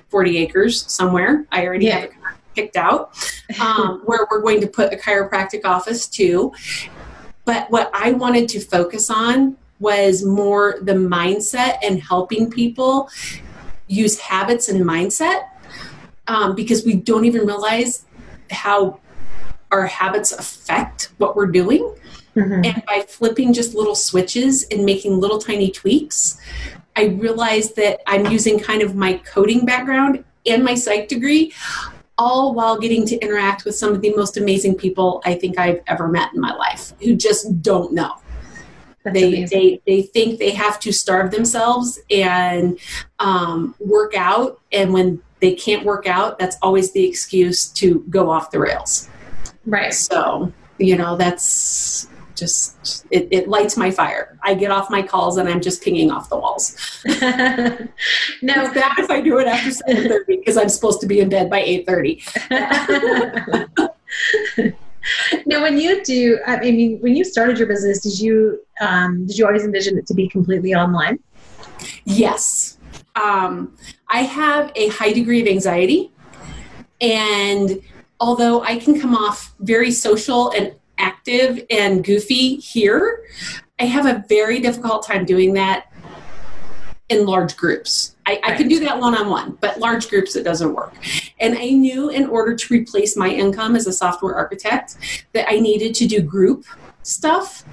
40 0.10 0.38
acres 0.38 0.92
somewhere. 0.92 1.46
I 1.52 1.66
already 1.66 1.86
yeah. 1.86 2.00
have 2.00 2.04
it 2.06 2.12
picked 2.56 2.78
out 2.78 3.16
um, 3.62 4.02
where 4.06 4.28
we're 4.32 4.42
going 4.42 4.62
to 4.62 4.68
put 4.68 4.94
a 4.94 4.98
chiropractic 4.98 5.66
office 5.66 6.08
too. 6.08 6.52
But 7.46 7.70
what 7.70 7.90
I 7.94 8.12
wanted 8.12 8.50
to 8.50 8.60
focus 8.60 9.10
on 9.10 9.58
was 9.80 10.26
more 10.26 10.80
the 10.82 10.94
mindset 10.94 11.78
and 11.84 12.02
helping 12.02 12.50
people 12.50 13.10
use 13.90 14.18
habits 14.20 14.70
and 14.70 14.86
mindset 14.86 15.50
um, 16.28 16.56
because 16.56 16.86
we 16.86 16.94
don't 16.94 17.26
even 17.26 17.46
realize 17.46 18.06
how 18.52 19.00
our 19.72 19.86
habits 19.88 20.32
affect 20.32 21.12
what 21.18 21.36
we're 21.36 21.48
doing. 21.48 21.96
Mm-hmm. 22.36 22.64
And 22.64 22.84
by 22.86 23.02
flipping 23.08 23.52
just 23.52 23.74
little 23.74 23.96
switches 23.96 24.64
and 24.72 24.86
making 24.86 25.20
little 25.20 25.40
tiny 25.40 25.72
tweaks, 25.72 26.40
I 26.96 27.06
realized 27.06 27.76
that 27.76 28.02
I'm 28.08 28.28
using 28.32 28.60
kind 28.60 28.82
of 28.82 28.96
my 28.96 29.16
coding 29.26 29.66
background 29.66 30.24
and 30.46 30.64
my 30.64 30.76
psych 30.76 31.08
degree, 31.08 31.54
all 32.18 32.54
while 32.54 32.80
getting 32.80 33.06
to 33.08 33.18
interact 33.18 33.66
with 33.66 33.76
some 33.76 33.94
of 33.94 34.02
the 34.02 34.14
most 34.16 34.38
amazing 34.38 34.76
people 34.76 35.22
I 35.26 35.36
think 35.36 35.58
I've 35.58 35.82
ever 35.88 36.08
met 36.08 36.34
in 36.34 36.42
my 36.42 36.54
life 36.54 36.94
who 37.02 37.16
just 37.16 37.62
don't 37.62 37.94
know. 37.94 38.16
They, 39.14 39.46
they 39.46 39.82
they 39.86 40.02
think 40.02 40.40
they 40.40 40.52
have 40.52 40.80
to 40.82 40.92
starve 40.92 41.32
themselves 41.32 42.00
and 42.10 42.80
um, 43.20 43.76
work 43.80 44.16
out, 44.16 44.60
and 44.72 44.94
when 44.94 45.22
they 45.40 45.54
can't 45.54 45.86
work 45.86 46.08
out, 46.08 46.40
that's 46.40 46.58
always 46.62 46.92
the 46.92 47.06
excuse 47.06 47.68
to 47.70 48.06
go 48.10 48.30
off 48.30 48.52
the 48.52 48.60
rails. 48.60 49.10
Right. 49.66 49.94
So 49.94 50.52
you 50.78 50.96
know 50.96 51.18
that's 51.18 52.08
just 52.40 53.06
it, 53.12 53.28
it, 53.32 53.48
lights 53.50 53.78
my 53.78 53.92
fire. 53.92 54.40
I 54.44 54.54
get 54.54 54.72
off 54.72 54.90
my 54.90 55.02
calls 55.02 55.38
and 55.38 55.50
I'm 55.50 55.62
just 55.62 55.84
pinging 55.84 56.10
off 56.10 56.30
the 56.30 56.38
walls. 56.38 56.76
no, 57.06 58.64
it's 58.64 58.74
bad 58.74 58.98
if 58.98 59.10
I 59.12 59.22
do 59.22 59.38
it 59.40 59.48
after 59.48 59.72
seven 59.72 60.08
thirty 60.08 60.38
because 60.38 60.58
I'm 60.58 60.70
supposed 60.70 61.02
to 61.02 61.08
be 61.08 61.20
in 61.20 61.30
bed 61.30 61.50
by 61.50 61.60
eight 61.60 61.86
thirty. 61.86 62.24
now, 65.46 65.62
when 65.62 65.78
you 65.78 66.04
do, 66.04 66.40
I 66.48 66.60
mean, 66.60 67.00
when 67.00 67.16
you 67.16 67.24
started 67.26 67.58
your 67.58 67.68
business, 67.68 68.00
did 68.02 68.20
you 68.20 68.62
um, 68.80 69.26
did 69.26 69.38
you 69.38 69.46
always 69.46 69.64
envision 69.64 69.98
it 69.98 70.08
to 70.08 70.14
be 70.14 70.28
completely 70.28 70.74
online? 70.74 71.20
Yes. 72.06 72.78
Um, 73.16 73.76
I 74.10 74.22
have 74.22 74.72
a 74.76 74.90
high 74.90 75.12
degree 75.12 75.42
of 75.42 75.48
anxiety, 75.48 76.12
and 77.02 77.82
although 78.20 78.62
I 78.64 78.78
can 78.78 79.00
come 79.00 79.16
off 79.16 79.54
very 79.60 79.92
social 79.92 80.52
and 80.52 80.74
active 80.98 81.66
and 81.70 82.04
goofy 82.04 82.58
here, 82.58 83.24
I 83.80 83.86
have 83.86 84.06
a 84.06 84.24
very 84.28 84.60
difficult 84.60 85.06
time 85.06 85.26
doing 85.26 85.54
that 85.54 85.86
in 87.10 87.26
large 87.26 87.58
groups. 87.58 88.16
I, 88.26 88.34
right. 88.34 88.42
I 88.44 88.56
can 88.56 88.68
do 88.68 88.80
that 88.82 89.00
one 89.00 89.18
on 89.18 89.30
one, 89.30 89.58
but 89.62 89.80
large 89.80 90.10
groups 90.10 90.36
it 90.36 90.44
doesn't 90.44 90.74
work. 90.74 90.94
And 91.40 91.58
I 91.58 91.72
knew 91.72 92.10
in 92.10 92.28
order 92.28 92.56
to 92.56 92.74
replace 92.74 93.18
my 93.18 93.30
income 93.30 93.76
as 93.76 93.88
a 93.88 93.94
software 93.94 94.36
architect 94.36 94.98
that 95.34 95.48
I 95.50 95.60
needed 95.60 95.96
to 95.96 96.08
do 96.08 96.22
group 96.22 96.66
stuff. 97.02 97.64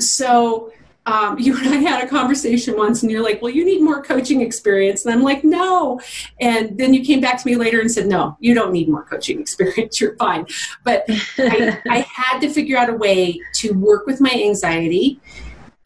So 0.00 0.72
um, 1.06 1.38
you 1.40 1.56
and 1.56 1.68
I 1.68 1.76
had 1.76 2.04
a 2.04 2.08
conversation 2.08 2.76
once, 2.76 3.02
and 3.02 3.10
you're 3.10 3.22
like, 3.22 3.40
"Well, 3.42 3.52
you 3.52 3.64
need 3.64 3.82
more 3.82 4.02
coaching 4.02 4.40
experience," 4.40 5.04
and 5.04 5.14
I'm 5.14 5.22
like, 5.22 5.44
"No." 5.44 6.00
And 6.40 6.76
then 6.78 6.94
you 6.94 7.04
came 7.04 7.20
back 7.20 7.40
to 7.40 7.46
me 7.46 7.56
later 7.56 7.80
and 7.80 7.90
said, 7.90 8.06
"No, 8.06 8.36
you 8.40 8.54
don't 8.54 8.72
need 8.72 8.88
more 8.88 9.04
coaching 9.04 9.40
experience. 9.44 10.00
You're 10.00 10.16
fine." 10.16 10.46
But 10.84 11.04
I, 11.38 11.80
I 11.88 11.98
had 12.14 12.40
to 12.40 12.50
figure 12.50 12.76
out 12.76 12.90
a 12.90 12.94
way 12.94 13.40
to 13.56 13.72
work 13.72 14.06
with 14.06 14.20
my 14.20 14.30
anxiety, 14.30 15.20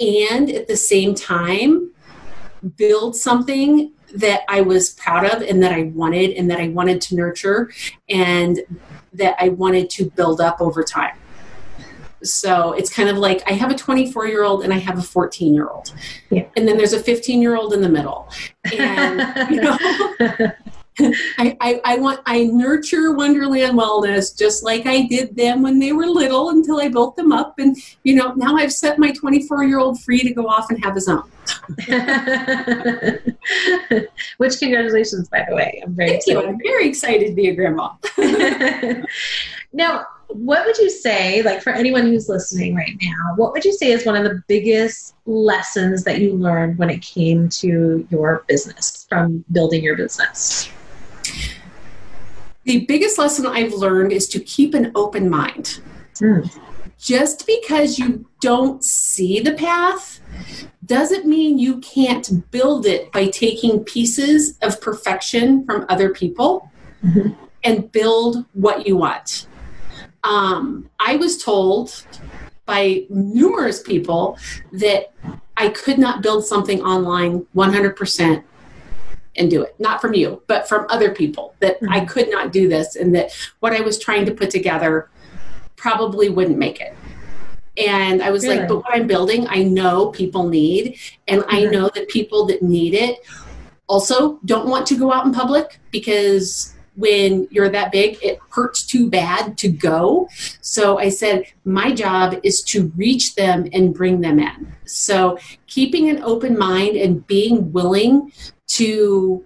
and 0.01 0.51
at 0.51 0.69
the 0.69 0.77
same 0.77 1.15
time, 1.15 1.91
build 2.77 3.17
something 3.17 3.93
that 4.15 4.43
I 4.49 4.61
was 4.61 4.91
proud 4.91 5.25
of 5.25 5.43
and 5.43 5.63
that 5.63 5.73
I 5.73 5.85
wanted 5.95 6.31
and 6.33 6.49
that 6.51 6.61
I 6.61 6.69
wanted 6.69 7.01
to 7.03 7.17
nurture 7.17 7.73
and 8.09 8.61
that 9.13 9.37
I 9.41 9.49
wanted 9.49 9.91
to 9.91 10.09
build 10.11 10.41
up 10.41 10.61
over 10.61 10.85
time. 10.85 11.17
So 12.25 12.73
it's 12.73 12.93
kind 12.93 13.09
of 13.09 13.17
like 13.17 13.43
I 13.49 13.53
have 13.53 13.71
a 13.71 13.75
24 13.75 14.27
year 14.27 14.45
old 14.45 14.65
and 14.65 14.73
I 14.73 14.79
have 14.79 14.99
a 14.99 15.03
14 15.03 15.55
year 15.55 15.69
old. 15.69 15.93
Yeah. 16.31 16.47
And 16.57 16.67
then 16.67 16.77
there's 16.77 16.93
a 16.93 17.01
15 17.01 17.41
year 17.41 17.57
old 17.57 17.73
in 17.73 17.81
the 17.81 17.89
middle. 17.89 18.29
And, 18.73 19.51
you 19.51 19.61
know, 19.61 19.79
I, 21.01 21.57
I, 21.61 21.81
I, 21.85 21.99
want 21.99 22.21
I 22.25 22.45
nurture 22.45 23.15
Onederland 23.15 23.73
Wellness 23.73 24.39
just 24.39 24.63
like 24.63 24.87
I 24.87 25.03
did 25.03 25.37
them 25.37 25.61
when 25.63 25.81
they 25.81 25.93
were 25.93 26.07
little 26.07 26.51
until 26.51 26.81
I 26.81 26.89
built 26.89 27.17
them 27.17 27.33
up 27.33 27.59
and 27.59 27.77
you 28.05 28.15
know 28.15 28.33
now 28.35 28.57
I've 28.57 28.73
set 28.73 28.97
my 28.99 29.11
24 29.11 29.65
year 29.65 29.81
old 29.81 30.01
free 30.01 30.21
to 30.21 30.33
go 30.33 30.47
off 30.47 30.71
and 30.71 30.83
have 30.85 30.95
his 30.95 31.09
own. 31.09 31.25
Which 34.37 34.59
congratulations 34.59 35.29
by 35.29 35.45
the 35.49 35.57
way. 35.57 35.83
I'm 35.85 35.97
very 35.97 36.11
Thank 36.11 36.21
excited. 36.21 36.43
You. 36.43 36.49
I'm 36.49 36.61
very 36.63 36.89
excited 36.89 37.27
to 37.27 37.35
be 37.35 37.49
a 37.49 37.57
grandma. 37.57 37.95
now 39.73 40.07
what 40.29 40.65
would 40.67 40.79
you 40.79 40.91
say, 40.91 41.43
like 41.43 41.63
for 41.63 41.71
anyone 41.71 42.03
who's 42.03 42.29
listening 42.29 42.75
right 42.75 42.97
now, 43.01 43.35
what 43.37 43.53
would 43.53 43.65
you 43.65 43.73
say 43.73 43.93
is 43.93 44.05
one 44.05 44.17
of 44.17 44.25
the 44.25 44.43
biggest 44.49 45.15
lessons 45.27 46.05
that 46.05 46.21
you 46.21 46.35
learned 46.35 46.79
when 46.79 46.91
it 46.91 47.03
came 47.03 47.49
to 47.49 48.07
your 48.11 48.45
business 48.49 49.07
from 49.09 49.45
building 49.53 49.83
your 49.83 49.97
business? 49.97 50.71
The 52.65 52.85
biggest 52.87 53.19
lesson 53.19 53.47
I've 53.47 53.75
learned 53.75 54.13
is 54.13 54.27
to 54.29 54.41
keep 54.41 54.75
an 54.75 54.93
open 54.95 55.29
mind. 55.29 55.81
Mm. 56.15 56.51
Just 56.99 57.47
because 57.47 57.99
you 57.99 58.27
don't 58.41 58.83
see 58.83 59.41
the 59.41 59.53
path 59.53 60.21
doesn't 60.87 61.27
mean 61.27 61.59
you 61.59 61.79
can't 61.81 62.51
build 62.51 62.87
it 62.87 63.13
by 63.13 63.27
taking 63.29 63.85
pieces 63.85 64.59
of 64.63 64.81
perfection 64.81 65.65
from 65.67 65.85
other 65.89 66.11
people 66.11 66.71
mm-hmm. 67.05 67.33
and 67.63 67.93
build 67.93 68.45
what 68.55 68.87
you 68.87 68.97
want. 68.97 69.47
Um, 70.25 70.89
I 70.99 71.17
was 71.17 71.43
told 71.43 72.05
by 72.67 73.05
numerous 73.11 73.83
people 73.83 74.39
that 74.73 75.13
I 75.57 75.69
could 75.69 75.99
not 75.99 76.23
build 76.23 76.45
something 76.45 76.83
online 76.83 77.47
100% 77.55 78.43
and 79.37 79.51
do 79.51 79.63
it. 79.63 79.79
Not 79.79 80.01
from 80.01 80.15
you, 80.15 80.43
but 80.47 80.69
from 80.69 80.87
other 80.89 81.15
people, 81.15 81.55
that 81.61 81.81
mm-hmm. 81.81 81.93
I 81.93 82.05
could 82.05 82.31
not 82.31 82.53
do 82.53 82.69
this 82.69 82.97
and 82.97 83.15
that 83.15 83.33
what 83.61 83.73
I 83.73 83.81
was 83.81 83.99
trying 83.99 84.25
to 84.27 84.33
put 84.33 84.51
together 84.51 85.11
probably 85.77 86.29
wouldn't 86.29 86.59
make 86.59 86.81
it. 86.81 86.97
And 87.77 88.23
I 88.23 88.31
was 88.31 88.45
really? 88.45 88.61
like, 88.61 88.69
but 88.69 88.79
what 88.79 88.95
I'm 88.95 89.07
building, 89.07 89.47
I 89.49 89.65
know 89.65 90.11
people 90.11 90.49
need, 90.49 90.99
and 91.27 91.43
mm-hmm. 91.43 91.57
I 91.57 91.65
know 91.65 91.91
that 91.95 92.09
people 92.09 92.47
that 92.47 92.63
need 92.63 92.95
it 92.95 93.19
also 93.89 94.39
don't 94.45 94.69
want 94.69 94.87
to 94.87 94.97
go 94.97 95.13
out 95.13 95.27
in 95.27 95.33
public 95.33 95.81
because 95.91 96.74
when 96.97 97.49
you're 97.51 97.69
that 97.69 97.93
big, 97.93 98.19
it 98.23 98.39
hurts 98.51 98.85
too 98.85 99.11
bad 99.11 99.59
to 99.59 99.69
go. 99.69 100.29
So 100.61 100.99
I 100.99 101.09
said, 101.09 101.45
my 101.65 101.93
job 101.93 102.39
is 102.43 102.63
to 102.65 102.93
reach 102.97 103.35
them 103.35 103.69
and 103.73 103.95
bring 103.95 104.21
them 104.21 104.39
in. 104.39 104.75
So 104.85 105.39
keeping 105.67 106.09
an 106.09 106.23
open 106.23 106.57
mind 106.57 106.97
and 106.97 107.27
being 107.27 107.73
willing 107.73 108.33
to 108.69 109.45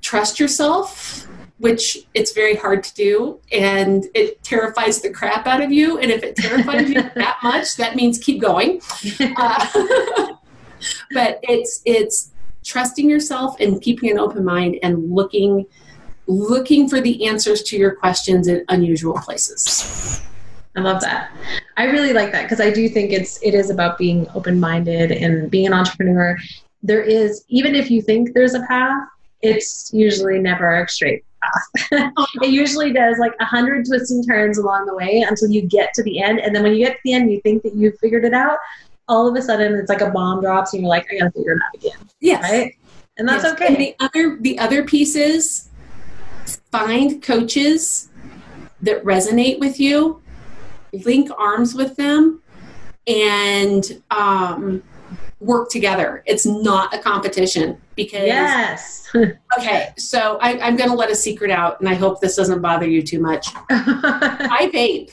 trust 0.00 0.40
yourself 0.40 1.28
which 1.58 2.08
it's 2.12 2.32
very 2.32 2.56
hard 2.56 2.82
to 2.82 2.92
do 2.94 3.38
and 3.52 4.06
it 4.14 4.42
terrifies 4.42 5.00
the 5.00 5.08
crap 5.08 5.46
out 5.46 5.62
of 5.62 5.70
you 5.70 5.96
and 5.98 6.10
if 6.10 6.24
it 6.24 6.34
terrifies 6.34 6.90
you 6.90 7.00
that 7.14 7.38
much 7.40 7.76
that 7.76 7.94
means 7.94 8.18
keep 8.18 8.40
going 8.40 8.80
uh, 9.36 9.66
but 11.12 11.38
it's 11.44 11.80
it's 11.84 12.32
trusting 12.64 13.08
yourself 13.08 13.58
and 13.60 13.80
keeping 13.80 14.10
an 14.10 14.18
open 14.18 14.44
mind 14.44 14.76
and 14.82 15.12
looking 15.12 15.64
looking 16.32 16.88
for 16.88 17.00
the 17.00 17.26
answers 17.26 17.62
to 17.64 17.76
your 17.76 17.94
questions 17.94 18.48
in 18.48 18.64
unusual 18.68 19.14
places. 19.14 20.22
I 20.76 20.80
love 20.80 21.02
that. 21.02 21.30
I 21.76 21.84
really 21.84 22.12
like 22.12 22.32
that 22.32 22.42
because 22.42 22.60
I 22.60 22.70
do 22.70 22.88
think 22.88 23.12
it's 23.12 23.42
it 23.42 23.54
is 23.54 23.68
about 23.68 23.98
being 23.98 24.26
open-minded 24.34 25.12
and 25.12 25.50
being 25.50 25.66
an 25.66 25.74
entrepreneur. 25.74 26.38
There 26.82 27.02
is 27.02 27.44
even 27.48 27.74
if 27.74 27.90
you 27.90 28.00
think 28.00 28.32
there's 28.32 28.54
a 28.54 28.62
path, 28.62 29.06
it's 29.42 29.90
usually 29.92 30.38
never 30.38 30.82
a 30.82 30.88
straight 30.88 31.24
path. 31.42 32.12
it 32.42 32.50
usually 32.50 32.92
does 32.92 33.18
like 33.18 33.34
a 33.40 33.44
hundred 33.44 33.84
twists 33.86 34.10
and 34.10 34.26
turns 34.26 34.56
along 34.56 34.86
the 34.86 34.94
way 34.94 35.24
until 35.28 35.50
you 35.50 35.62
get 35.62 35.92
to 35.94 36.02
the 36.02 36.22
end. 36.22 36.38
And 36.40 36.56
then 36.56 36.62
when 36.62 36.72
you 36.72 36.86
get 36.86 36.92
to 36.92 37.00
the 37.04 37.12
end, 37.12 37.30
you 37.30 37.40
think 37.42 37.62
that 37.64 37.74
you've 37.74 37.98
figured 37.98 38.24
it 38.24 38.32
out. 38.32 38.58
All 39.08 39.28
of 39.28 39.36
a 39.36 39.42
sudden, 39.42 39.74
it's 39.74 39.90
like 39.90 40.00
a 40.00 40.10
bomb 40.10 40.40
drops, 40.40 40.72
and 40.72 40.82
you're 40.82 40.88
like, 40.88 41.06
"I 41.12 41.18
gotta 41.18 41.32
figure 41.32 41.52
it 41.52 41.60
out 41.66 41.74
again." 41.74 42.08
Yes, 42.20 42.42
right. 42.50 42.74
And 43.18 43.28
that's 43.28 43.44
yes. 43.44 43.52
okay. 43.52 43.66
And 43.66 43.76
the 43.76 43.94
other 44.00 44.38
the 44.40 44.58
other 44.58 44.84
pieces 44.84 45.68
find 46.46 47.22
coaches 47.22 48.08
that 48.82 49.02
resonate 49.04 49.58
with 49.60 49.78
you, 49.80 50.20
link 51.04 51.30
arms 51.38 51.74
with 51.74 51.96
them, 51.96 52.42
and 53.06 54.02
um, 54.10 54.82
work 55.40 55.70
together. 55.70 56.22
It's 56.26 56.46
not 56.46 56.94
a 56.94 56.98
competition 56.98 57.80
because. 57.94 58.26
Yes. 58.26 59.08
okay, 59.58 59.92
so 59.96 60.38
I, 60.40 60.58
I'm 60.60 60.76
going 60.76 60.90
to 60.90 60.96
let 60.96 61.10
a 61.10 61.14
secret 61.16 61.50
out, 61.50 61.80
and 61.80 61.88
I 61.88 61.94
hope 61.94 62.20
this 62.20 62.36
doesn't 62.36 62.60
bother 62.60 62.88
you 62.88 63.02
too 63.02 63.20
much. 63.20 63.48
I 63.70 64.70
vape. 64.72 65.10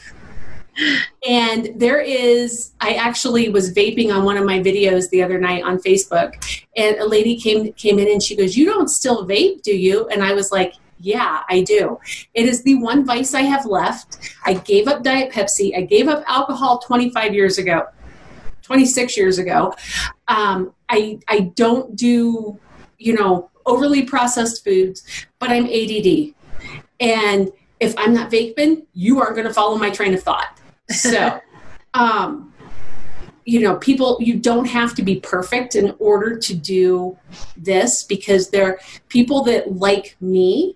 And 1.28 1.72
there 1.76 2.00
is, 2.00 2.72
I 2.80 2.94
actually 2.94 3.50
was 3.50 3.74
vaping 3.74 4.16
on 4.16 4.24
one 4.24 4.38
of 4.38 4.46
my 4.46 4.60
videos 4.60 5.10
the 5.10 5.22
other 5.22 5.38
night 5.38 5.64
on 5.64 5.78
Facebook, 5.80 6.66
and 6.78 6.98
a 6.98 7.06
lady 7.06 7.38
came 7.38 7.74
came 7.74 8.00
in 8.00 8.08
and 8.08 8.24
she 8.24 8.36
goes, 8.36 8.56
"You 8.56 8.66
don't 8.66 8.88
still 8.88 9.28
vape, 9.28 9.62
do 9.62 9.76
you?" 9.76 10.08
And 10.08 10.24
I 10.24 10.32
was 10.32 10.54
like, 10.54 10.76
yeah, 11.00 11.44
I 11.50 11.62
do. 11.62 12.00
It 12.34 12.46
is 12.46 12.64
the 12.64 12.76
one 12.76 13.06
vice 13.06 13.34
I 13.34 13.42
have 13.42 13.66
left. 13.66 14.18
I 14.46 14.54
gave 14.56 14.88
up 14.88 15.02
Diet 15.02 15.32
Pepsi. 15.32 15.76
I 15.76 15.82
gave 15.82 16.08
up 16.08 16.24
alcohol 16.28 16.80
25 16.80 17.34
years 17.34 17.58
ago, 17.58 17.88
26 18.64 19.18
years 19.18 19.38
ago. 19.38 19.74
Um, 20.28 20.74
I, 20.90 21.20
I 21.28 21.52
don't 21.56 21.96
do, 21.96 22.60
you 22.98 23.14
know, 23.14 23.50
overly 23.66 24.04
processed 24.04 24.64
foods, 24.64 25.04
but 25.40 25.50
I'm 25.50 25.66
ADD. 25.66 26.34
And 27.00 27.52
if 27.80 27.94
I'm 27.98 28.14
not 28.14 28.30
vaping, 28.30 28.86
you 28.94 29.22
aren't 29.22 29.36
going 29.36 29.48
to 29.48 29.54
follow 29.54 29.78
my 29.78 29.90
train 29.90 30.14
of 30.14 30.22
thought. 30.22 30.60
So, 30.90 31.40
um, 31.94 32.54
you 33.46 33.62
know, 33.62 33.78
people, 33.78 34.18
you 34.20 34.38
don't 34.38 34.66
have 34.66 34.94
to 34.96 35.02
be 35.02 35.20
perfect 35.22 35.76
in 35.76 35.96
order 35.98 36.38
to 36.38 36.54
do 36.54 37.18
this 37.56 38.04
because 38.04 38.50
there 38.50 38.66
are 38.66 38.80
people 39.08 39.44
that 39.44 39.78
like 39.78 40.18
me 40.20 40.76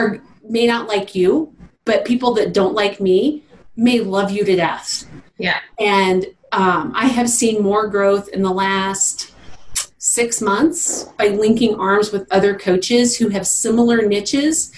are 0.00 0.22
may 0.48 0.66
not 0.66 0.88
like 0.88 1.14
you, 1.14 1.54
but 1.84 2.04
people 2.04 2.34
that 2.34 2.52
don't 2.52 2.74
like 2.74 3.00
me 3.00 3.44
may 3.76 4.00
love 4.00 4.30
you 4.30 4.44
to 4.44 4.56
death. 4.56 5.06
Yeah. 5.38 5.60
And 5.78 6.26
um, 6.52 6.92
I 6.94 7.06
have 7.06 7.28
seen 7.28 7.62
more 7.62 7.86
growth 7.86 8.28
in 8.28 8.42
the 8.42 8.50
last 8.50 9.32
six 9.98 10.40
months 10.40 11.04
by 11.18 11.28
linking 11.28 11.74
arms 11.76 12.10
with 12.10 12.30
other 12.32 12.58
coaches 12.58 13.16
who 13.16 13.28
have 13.28 13.46
similar 13.46 14.02
niches, 14.06 14.72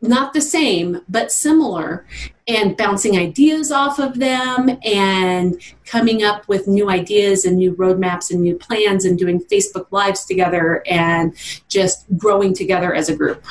not 0.00 0.32
the 0.32 0.40
same, 0.40 1.00
but 1.08 1.32
similar, 1.32 2.06
and 2.48 2.76
bouncing 2.76 3.18
ideas 3.18 3.72
off 3.72 3.98
of 3.98 4.18
them 4.18 4.78
and 4.84 5.60
coming 5.84 6.22
up 6.22 6.46
with 6.48 6.68
new 6.68 6.88
ideas 6.88 7.44
and 7.44 7.56
new 7.56 7.74
roadmaps 7.74 8.30
and 8.30 8.40
new 8.40 8.56
plans 8.56 9.04
and 9.04 9.18
doing 9.18 9.40
Facebook 9.40 9.86
Lives 9.90 10.24
together 10.24 10.82
and 10.86 11.34
just 11.68 12.06
growing 12.16 12.54
together 12.54 12.94
as 12.94 13.08
a 13.08 13.16
group. 13.16 13.44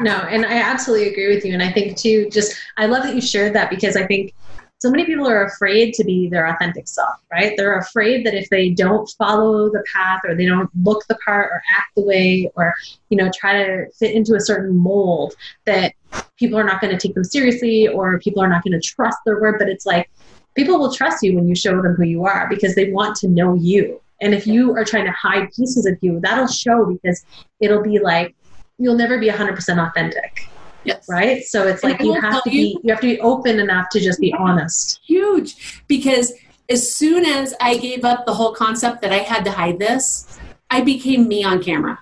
No, 0.00 0.12
and 0.12 0.46
I 0.46 0.54
absolutely 0.54 1.10
agree 1.10 1.34
with 1.34 1.44
you. 1.44 1.52
And 1.52 1.62
I 1.62 1.70
think 1.70 1.96
too, 1.96 2.30
just 2.30 2.56
I 2.78 2.86
love 2.86 3.02
that 3.02 3.14
you 3.14 3.20
shared 3.20 3.54
that 3.54 3.68
because 3.68 3.96
I 3.96 4.06
think 4.06 4.34
so 4.78 4.90
many 4.90 5.04
people 5.04 5.28
are 5.28 5.44
afraid 5.44 5.92
to 5.92 6.04
be 6.04 6.26
their 6.26 6.46
authentic 6.46 6.88
self, 6.88 7.16
right? 7.30 7.52
They're 7.54 7.76
afraid 7.76 8.24
that 8.24 8.32
if 8.32 8.48
they 8.48 8.70
don't 8.70 9.06
follow 9.18 9.68
the 9.68 9.84
path 9.94 10.22
or 10.24 10.34
they 10.34 10.46
don't 10.46 10.70
look 10.82 11.06
the 11.06 11.18
part 11.22 11.50
or 11.50 11.62
act 11.76 11.94
the 11.96 12.02
way 12.02 12.50
or, 12.56 12.72
you 13.10 13.18
know, 13.18 13.30
try 13.38 13.62
to 13.62 13.90
fit 13.98 14.14
into 14.14 14.34
a 14.36 14.40
certain 14.40 14.74
mold, 14.74 15.34
that 15.66 15.92
people 16.38 16.58
are 16.58 16.64
not 16.64 16.80
going 16.80 16.96
to 16.96 16.98
take 16.98 17.14
them 17.14 17.24
seriously 17.24 17.86
or 17.88 18.18
people 18.20 18.42
are 18.42 18.48
not 18.48 18.64
going 18.64 18.72
to 18.72 18.80
trust 18.80 19.18
their 19.26 19.38
word. 19.38 19.56
But 19.58 19.68
it's 19.68 19.84
like 19.84 20.10
people 20.54 20.78
will 20.78 20.94
trust 20.94 21.22
you 21.22 21.34
when 21.34 21.46
you 21.46 21.54
show 21.54 21.82
them 21.82 21.94
who 21.94 22.04
you 22.04 22.24
are 22.24 22.48
because 22.48 22.74
they 22.74 22.90
want 22.90 23.16
to 23.16 23.28
know 23.28 23.52
you. 23.52 24.00
And 24.22 24.34
if 24.34 24.46
you 24.46 24.74
are 24.76 24.84
trying 24.84 25.04
to 25.04 25.12
hide 25.12 25.52
pieces 25.52 25.84
of 25.84 25.98
you, 26.00 26.20
that'll 26.20 26.46
show 26.46 26.86
because 26.86 27.24
it'll 27.60 27.82
be 27.82 27.98
like, 27.98 28.34
you'll 28.80 28.96
never 28.96 29.18
be 29.18 29.28
100% 29.28 29.88
authentic 29.88 30.48
Yes. 30.84 31.06
Right. 31.08 31.44
So 31.44 31.66
it's 31.66 31.82
And 31.82 31.92
like 31.92 32.00
you 32.00 32.14
have 32.20 32.42
to 32.42 32.50
be 32.50 32.78
you 32.82 32.90
have 32.90 33.00
to 33.00 33.06
be 33.06 33.20
open 33.20 33.58
enough 33.58 33.88
to 33.90 34.00
just 34.00 34.20
be 34.20 34.32
honest. 34.32 35.00
Huge. 35.04 35.84
Because 35.88 36.32
as 36.68 36.94
soon 36.94 37.24
as 37.24 37.54
I 37.60 37.76
gave 37.76 38.04
up 38.04 38.26
the 38.26 38.34
whole 38.34 38.54
concept 38.54 39.02
that 39.02 39.12
I 39.12 39.18
had 39.18 39.44
to 39.44 39.50
hide 39.50 39.78
this, 39.78 40.38
I 40.70 40.80
became 40.80 41.28
me 41.28 41.44
on 41.44 41.62
camera. 41.62 41.98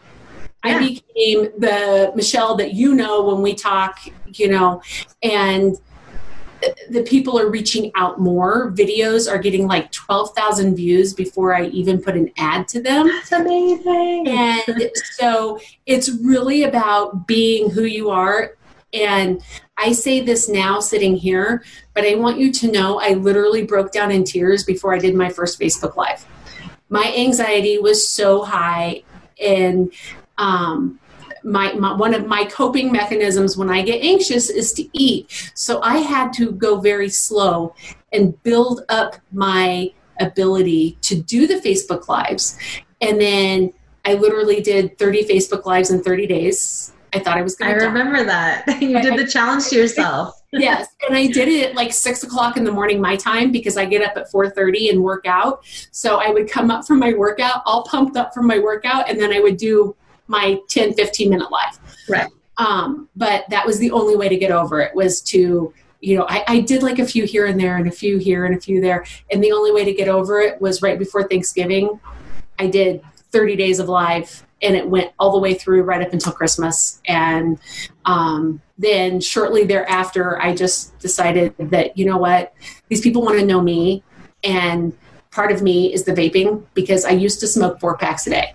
Yeah. 0.64 0.76
I 0.76 0.78
became 0.78 1.49
the 1.58 2.12
Michelle 2.14 2.56
that 2.56 2.75
you 2.75 2.94
know 2.94 3.23
when 3.23 3.42
we 3.42 3.54
talk, 3.54 3.99
you 4.26 4.49
know, 4.49 4.82
and 5.23 5.76
the 6.90 7.02
people 7.02 7.38
are 7.38 7.50
reaching 7.50 7.90
out 7.94 8.20
more. 8.20 8.72
Videos 8.72 9.30
are 9.30 9.38
getting 9.38 9.66
like 9.66 9.92
12,000 9.92 10.74
views 10.74 11.14
before 11.14 11.54
I 11.54 11.66
even 11.66 12.00
put 12.00 12.16
an 12.16 12.30
ad 12.36 12.68
to 12.68 12.82
them. 12.82 13.06
That's 13.06 13.32
amazing. 13.32 14.28
And 14.28 14.90
so 15.12 15.60
it's 15.86 16.10
really 16.10 16.64
about 16.64 17.26
being 17.26 17.70
who 17.70 17.84
you 17.84 18.10
are. 18.10 18.56
And 18.92 19.42
I 19.76 19.92
say 19.92 20.20
this 20.20 20.48
now 20.48 20.80
sitting 20.80 21.14
here, 21.14 21.62
but 21.94 22.04
I 22.04 22.14
want 22.14 22.38
you 22.38 22.52
to 22.52 22.72
know 22.72 23.00
I 23.00 23.10
literally 23.14 23.64
broke 23.64 23.92
down 23.92 24.10
in 24.10 24.24
tears 24.24 24.64
before 24.64 24.94
I 24.94 24.98
did 24.98 25.14
my 25.14 25.28
first 25.28 25.60
Facebook 25.60 25.96
Live. 25.96 26.26
My 26.88 27.12
anxiety 27.16 27.78
was 27.78 28.08
so 28.08 28.42
high, 28.42 29.02
and 29.40 29.92
um, 30.38 30.98
my, 31.45 31.73
my 31.75 31.95
one 31.95 32.14
of 32.14 32.26
my 32.26 32.45
coping 32.45 32.92
mechanisms 32.92 33.57
when 33.57 33.71
I 33.71 33.83
get 33.83 34.02
anxious 34.02 34.50
is 34.50 34.73
to 34.75 34.88
eat. 34.92 35.52
So 35.54 35.80
I 35.83 35.99
had 35.99 36.33
to 36.35 36.52
go 36.52 36.80
very 36.80 37.09
slow 37.09 37.75
and 38.12 38.40
build 38.42 38.83
up 38.88 39.16
my 39.33 39.92
ability 40.21 40.99
to 41.02 41.21
do 41.21 41.47
the 41.47 41.57
Facebook 41.57 42.09
Lives. 42.09 42.59
And 43.00 43.21
then 43.21 43.73
I 44.04 44.14
literally 44.14 44.61
did 44.61 44.99
30 44.99 45.25
Facebook 45.25 45.66
Lives 45.66 45.90
in 45.90 46.02
30 46.02 46.26
days. 46.26 46.92
I 47.12 47.21
thought 47.21 47.38
I 47.38 47.42
was 47.42 47.54
going 47.54 47.75
to 47.75 47.85
I 47.85 47.87
remember 47.87 48.25
that. 48.25 48.66
You 48.83 49.00
did 49.00 49.18
the 49.18 49.26
challenge 49.26 49.68
to 49.68 49.76
yourself. 49.76 50.38
yes 50.52 50.88
and 51.07 51.14
i 51.14 51.26
did 51.26 51.47
it 51.47 51.68
at 51.68 51.75
like 51.75 51.92
six 51.92 52.23
o'clock 52.23 52.57
in 52.57 52.64
the 52.64 52.73
morning 52.73 52.99
my 52.99 53.16
time 53.16 53.52
because 53.52 53.76
i 53.76 53.85
get 53.85 54.02
up 54.02 54.16
at 54.16 54.33
4.30 54.33 54.90
and 54.90 55.02
work 55.02 55.26
out 55.26 55.62
so 55.90 56.21
i 56.23 56.30
would 56.30 56.50
come 56.50 56.71
up 56.71 56.87
from 56.87 56.99
my 56.99 57.12
workout 57.12 57.61
all 57.66 57.85
pumped 57.85 58.16
up 58.16 58.33
from 58.33 58.47
my 58.47 58.59
workout 58.59 59.11
and 59.11 59.21
then 59.21 59.30
i 59.30 59.40
would 59.40 59.59
do 59.59 59.95
my 60.28 60.61
10 60.68 60.94
15 60.94 61.30
minute 61.30 61.50
life. 61.50 61.78
Right. 62.08 62.30
um, 62.58 63.08
but 63.16 63.44
that 63.50 63.66
was 63.66 63.78
the 63.78 63.90
only 63.90 64.16
way 64.16 64.28
to 64.28 64.37
get 64.37 64.50
over 64.50 64.80
it 64.80 64.94
was 64.94 65.20
to 65.23 65.73
you 66.00 66.16
know 66.16 66.26
I, 66.28 66.44
I 66.47 66.61
did 66.61 66.82
like 66.82 66.99
a 66.99 67.06
few 67.06 67.25
here 67.25 67.47
and 67.47 67.58
there 67.58 67.76
and 67.76 67.88
a 67.88 67.90
few 67.90 68.18
here 68.18 68.44
and 68.44 68.54
a 68.56 68.61
few 68.61 68.80
there 68.80 69.04
and 69.30 69.42
the 69.42 69.52
only 69.52 69.73
way 69.73 69.85
to 69.85 69.92
get 69.92 70.08
over 70.08 70.40
it 70.40 70.61
was 70.61 70.82
right 70.82 70.99
before 70.99 71.26
thanksgiving 71.26 71.99
i 72.58 72.66
did 72.66 73.02
30 73.30 73.56
days 73.56 73.78
of 73.78 73.88
live 73.88 74.44
and 74.62 74.75
it 74.75 74.88
went 74.88 75.12
all 75.18 75.32
the 75.32 75.38
way 75.38 75.54
through 75.54 75.82
right 75.82 76.02
up 76.06 76.12
until 76.12 76.32
christmas 76.32 77.00
and 77.06 77.58
um, 78.04 78.61
then 78.78 79.20
shortly 79.20 79.64
thereafter 79.64 80.40
i 80.40 80.54
just 80.54 80.99
decided 80.99 81.54
that 81.58 81.97
you 81.99 82.04
know 82.04 82.18
what 82.18 82.54
these 82.88 83.00
people 83.00 83.23
want 83.23 83.38
to 83.38 83.44
know 83.44 83.61
me 83.61 84.02
and 84.44 84.97
part 85.30 85.50
of 85.50 85.62
me 85.62 85.92
is 85.92 86.04
the 86.04 86.12
vaping 86.12 86.64
because 86.75 87.04
i 87.04 87.11
used 87.11 87.40
to 87.40 87.47
smoke 87.47 87.80
four 87.80 87.97
packs 87.97 88.26
a 88.26 88.30
day 88.30 88.54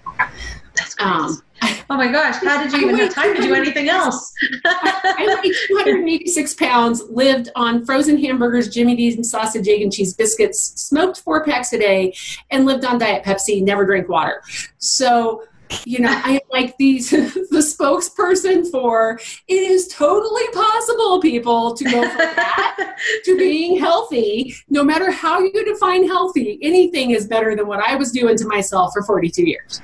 That's 0.75 0.95
great. 0.95 1.07
um, 1.07 1.41
oh 1.89 1.97
my 1.97 2.11
gosh, 2.11 2.35
how 2.43 2.63
did 2.63 2.73
you 2.73 2.89
even 2.89 2.97
have 2.97 3.13
time 3.13 3.35
to 3.35 3.41
do 3.41 3.53
anything 3.53 3.89
else? 3.89 4.33
I 4.65 5.39
weighed 5.43 5.55
286 5.67 6.53
pounds, 6.55 7.03
lived 7.09 7.49
on 7.55 7.85
frozen 7.85 8.17
hamburgers, 8.17 8.69
Jimmy 8.69 8.95
D's, 8.95 9.15
and 9.15 9.25
sausage, 9.25 9.67
egg, 9.67 9.81
and 9.81 9.91
cheese 9.91 10.13
biscuits, 10.13 10.73
smoked 10.81 11.19
four 11.19 11.43
packs 11.45 11.73
a 11.73 11.79
day, 11.79 12.15
and 12.51 12.65
lived 12.65 12.85
on 12.85 12.97
Diet 12.97 13.23
Pepsi, 13.23 13.61
never 13.61 13.85
drank 13.85 14.09
water. 14.09 14.41
So, 14.77 15.43
you 15.85 15.99
know, 15.99 16.21
I 16.23 16.33
am 16.33 16.39
like 16.51 16.77
these, 16.77 17.09
the 17.11 17.75
spokesperson 17.77 18.69
for 18.69 19.19
it 19.47 19.53
is 19.53 19.87
totally 19.87 20.47
possible, 20.53 21.21
people, 21.21 21.73
to 21.75 21.83
go 21.83 22.01
from 22.09 22.35
that 22.35 22.97
to 23.25 23.37
being 23.37 23.79
healthy. 23.79 24.55
No 24.69 24.83
matter 24.83 25.11
how 25.11 25.39
you 25.39 25.65
define 25.65 26.07
healthy, 26.07 26.59
anything 26.61 27.11
is 27.11 27.27
better 27.27 27.55
than 27.55 27.67
what 27.67 27.79
I 27.79 27.95
was 27.95 28.11
doing 28.11 28.37
to 28.37 28.47
myself 28.47 28.93
for 28.93 29.03
42 29.03 29.43
years. 29.43 29.81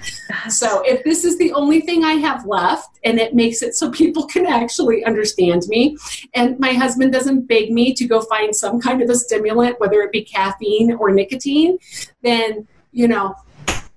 So 0.49 0.81
if 0.85 1.03
this 1.03 1.25
is 1.25 1.37
the 1.37 1.53
only 1.53 1.81
thing 1.81 2.03
I 2.03 2.13
have 2.13 2.45
left 2.45 2.99
and 3.03 3.19
it 3.19 3.33
makes 3.33 3.61
it 3.61 3.75
so 3.75 3.91
people 3.91 4.25
can 4.25 4.45
actually 4.45 5.03
understand 5.03 5.63
me, 5.67 5.97
and 6.33 6.59
my 6.59 6.73
husband 6.73 7.11
doesn't 7.11 7.47
beg 7.47 7.71
me 7.71 7.93
to 7.93 8.05
go 8.05 8.21
find 8.21 8.55
some 8.55 8.79
kind 8.79 9.01
of 9.01 9.09
a 9.09 9.15
stimulant, 9.15 9.79
whether 9.79 10.01
it 10.01 10.11
be 10.11 10.23
caffeine 10.23 10.93
or 10.93 11.11
nicotine, 11.11 11.77
then, 12.21 12.67
you 12.91 13.07
know, 13.07 13.35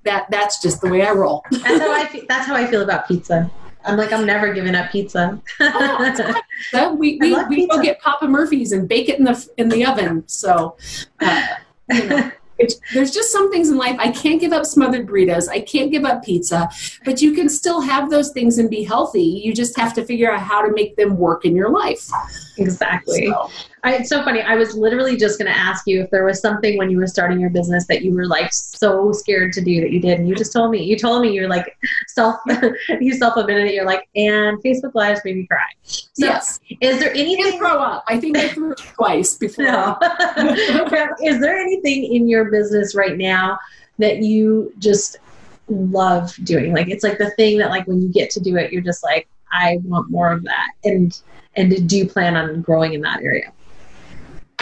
that 0.05 0.27
that's 0.31 0.61
just 0.61 0.81
the 0.81 0.88
way 0.88 1.03
I 1.03 1.12
roll. 1.12 1.45
that's 1.51 1.81
how 1.81 1.93
I 1.93 2.07
feel, 2.11 2.25
that's 2.29 2.47
how 2.47 2.55
I 2.55 2.67
feel 2.67 2.83
about 2.83 3.09
pizza. 3.09 3.51
I'm 3.85 3.97
like 3.97 4.12
I'm 4.12 4.25
never 4.25 4.53
giving 4.53 4.75
up 4.75 4.91
pizza. 4.91 5.41
Oh, 5.61 5.97
it's 6.01 6.21
fine. 6.21 6.43
So 6.71 6.93
we 6.93 7.19
we, 7.21 7.35
we 7.47 7.67
go 7.67 7.83
get 7.83 8.01
Papa 8.01 8.29
Murphy's 8.29 8.73
and 8.73 8.88
bake 8.88 9.09
it 9.09 9.19
in 9.19 9.25
the 9.25 9.49
in 9.57 9.69
the 9.69 9.85
oven. 9.85 10.27
So 10.29 10.77
uh, 11.21 11.47
you 11.91 12.07
know, 12.07 12.31
it's, 12.59 12.79
there's 12.95 13.11
just 13.11 13.33
some 13.33 13.51
things 13.51 13.71
in 13.71 13.77
life 13.77 13.97
I 13.99 14.12
can't 14.12 14.41
give 14.41 14.53
up 14.53 14.67
smothered 14.67 15.07
burritos. 15.07 15.49
I 15.49 15.61
can't 15.61 15.91
give 15.91 16.05
up 16.05 16.23
pizza, 16.25 16.71
but 17.05 17.21
you 17.21 17.33
can 17.33 17.49
still 17.49 17.81
have 17.81 18.11
those 18.11 18.31
things 18.31 18.59
and 18.59 18.71
be 18.71 18.85
healthy. 18.85 19.23
You 19.23 19.53
just 19.53 19.77
have 19.79 19.95
to 19.95 20.05
figure 20.05 20.33
out 20.33 20.41
how 20.41 20.62
to 20.65 20.73
make 20.73 20.97
them 20.97 21.17
work 21.17 21.45
in 21.45 21.57
your 21.57 21.71
life. 21.71 22.09
exactly. 22.59 23.27
So, 23.27 23.51
I, 23.85 23.95
it's 23.97 24.09
so 24.09 24.23
funny. 24.23 24.40
I 24.40 24.55
was 24.55 24.77
literally 24.77 25.16
just 25.16 25.40
going 25.40 25.51
to 25.51 25.59
ask 25.59 25.88
you 25.88 26.03
if 26.03 26.11
there 26.11 26.25
was 26.25 26.40
something 26.40 26.79
when 26.79 26.88
you 26.88 26.99
were 26.99 27.09
starting 27.09 27.40
your 27.40 27.51
business 27.51 27.85
that 27.88 28.03
you 28.03 28.14
were 28.14 28.27
like 28.27 28.53
so 28.53 29.11
scared 29.11 29.53
to 29.55 29.61
do 29.61 29.81
that 29.81 29.90
you 29.90 30.01
did, 30.01 30.21
and 30.21 30.29
you 30.29 30.37
just 30.37 30.53
told 30.53 30.71
me. 30.71 30.85
You 30.85 30.97
told 30.97 31.23
me 31.23 31.33
you're 31.33 31.49
like 31.49 31.77
self. 32.07 32.37
you 33.01 33.14
self 33.14 33.37
admitted 33.37 33.66
it. 33.66 33.75
You're 33.75 33.87
like, 33.87 34.09
and 34.14 34.62
Facebook 34.62 34.95
Lives 34.95 35.21
made 35.25 35.37
me 35.37 35.47
cry. 35.47 35.64
So, 35.83 36.03
yes, 36.16 36.61
is 36.81 37.01
there 37.01 37.12
anything? 37.12 37.59
throw 37.59 37.79
up. 37.79 38.05
I 38.09 38.18
think 38.18 38.37
I 38.37 38.49
threw 38.49 38.75
twice 38.75 39.37
before. 39.37 39.64
No. 39.64 39.99
is 41.23 41.40
there 41.40 41.57
anything 41.57 42.14
in 42.14 42.29
your 42.29 42.51
business 42.51 42.95
right 42.95 43.16
now 43.16 43.59
that 43.99 44.18
you 44.18 44.73
just 44.79 45.16
love 45.68 46.35
doing? 46.45 46.73
Like 46.73 46.88
it's 46.88 47.03
like 47.03 47.18
the 47.18 47.31
thing 47.33 47.59
that 47.59 47.71
like 47.71 47.87
when 47.87 48.01
you 48.01 48.09
get 48.09 48.31
to 48.31 48.40
do 48.40 48.57
it, 48.57 48.73
you're 48.73 48.83
just 48.83 49.03
like, 49.03 49.29
I 49.53 49.81
want 49.85 50.11
more 50.11 50.33
of 50.33 50.45
that. 50.45 50.71
And 50.85 51.18
and 51.57 51.88
do 51.88 51.99
you 51.99 52.07
plan 52.07 52.37
on 52.37 52.62
growing 52.62 52.95
in 52.95 53.01
that 53.03 53.23
area? 53.23 53.53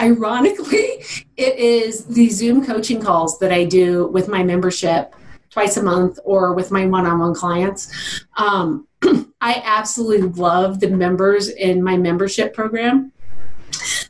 Ironically, 0.01 1.03
it 1.37 1.57
is 1.57 2.05
the 2.05 2.29
Zoom 2.29 2.65
coaching 2.65 3.01
calls 3.01 3.37
that 3.39 3.51
I 3.51 3.65
do 3.65 4.07
with 4.07 4.27
my 4.27 4.43
membership 4.43 5.15
twice 5.49 5.77
a 5.77 5.83
month 5.83 6.17
or 6.23 6.53
with 6.53 6.71
my 6.71 6.85
one 6.85 7.05
on 7.05 7.19
one 7.19 7.35
clients. 7.35 7.91
Um, 8.37 8.87
I 9.41 9.61
absolutely 9.63 10.29
love 10.29 10.79
the 10.79 10.89
members 10.89 11.49
in 11.49 11.83
my 11.83 11.97
membership 11.97 12.53
program. 12.53 13.11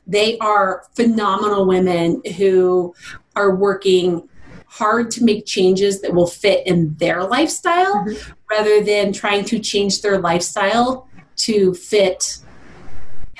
They 0.08 0.38
are 0.39 0.84
phenomenal 0.95 1.65
women 1.65 2.21
who 2.38 2.93
are 3.36 3.56
working 3.56 4.27
hard 4.67 5.12
to 5.12 5.23
make 5.23 5.45
changes 5.45 6.01
that 6.01 6.13
will 6.13 6.27
fit 6.27 6.65
in 6.65 6.95
their 6.95 7.23
lifestyle 7.23 8.06
Mhm. 8.06 8.34
rather 8.49 8.82
than 8.82 9.12
trying 9.12 9.43
to 9.45 9.60
change 9.60 10.01
their 10.01 10.17
lifestyle 10.19 11.08
to 11.38 11.73
fit 11.73 12.38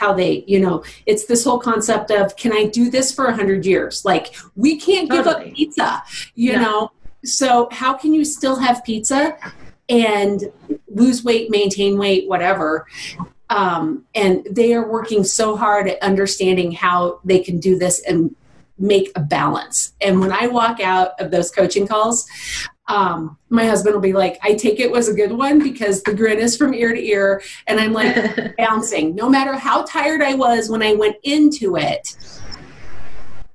how 0.02 0.12
they 0.12 0.44
you 0.48 0.60
know 0.60 0.84
it's 1.06 1.26
this 1.26 1.44
whole 1.44 1.60
concept 1.60 2.10
of 2.10 2.36
can 2.36 2.52
i 2.52 2.66
do 2.66 2.90
this 2.90 3.14
for 3.14 3.26
100 3.26 3.66
years? 3.66 4.04
Like 4.04 4.36
we 4.56 4.72
can't 4.88 5.10
give 5.10 5.28
up 5.28 5.40
pizza 5.54 6.04
you 6.36 6.54
Yeah. 6.54 6.62
know? 6.62 6.92
So 7.24 7.68
how 7.72 7.94
can 7.94 8.12
you 8.18 8.26
still 8.26 8.58
have 8.66 8.84
pizza 8.84 9.38
and 9.88 10.52
lose 10.88 11.24
weight 11.24 11.52
maintain 11.52 12.00
weight 12.00 12.28
whatever? 12.28 12.88
Um, 13.52 14.06
and 14.16 14.48
they 14.50 14.74
are 14.74 14.88
working 14.98 15.24
so 15.24 15.56
hard 15.56 15.88
at 15.88 16.02
understanding 16.02 16.72
how 16.72 17.20
they 17.24 17.40
can 17.40 17.60
do 17.60 17.78
this 17.78 18.02
and 18.10 18.36
make 18.80 19.12
a 19.16 19.20
balance. 19.20 19.94
And 20.02 20.20
when 20.20 20.32
i 20.32 20.48
walk 20.48 20.80
out 20.80 21.10
of 21.22 21.30
those 21.30 21.52
coaching 21.52 21.86
calls 21.88 22.28
um, 22.92 23.38
my 23.50 23.66
husband 23.66 23.94
will 23.94 24.02
be 24.02 24.14
like 24.14 24.38
i 24.44 24.54
take 24.54 24.80
it 24.80 24.92
was 24.92 25.08
a 25.08 25.14
good 25.14 25.32
one 25.32 25.60
because 25.60 26.04
the 26.04 26.14
grin 26.14 26.40
is 26.40 26.58
from 26.58 26.74
ear 26.74 26.94
to 26.94 27.02
ear 27.02 27.42
and 27.68 27.80
i'm 27.80 27.94
like 27.94 28.16
bouncing. 28.72 29.16
No 29.16 29.30
matter 29.30 29.54
how 29.54 29.84
tired 29.84 30.22
I 30.22 30.36
was 30.36 30.70
when 30.70 30.82
I 30.82 30.94
went 30.94 31.18
into 31.24 31.78
it, 31.78 32.16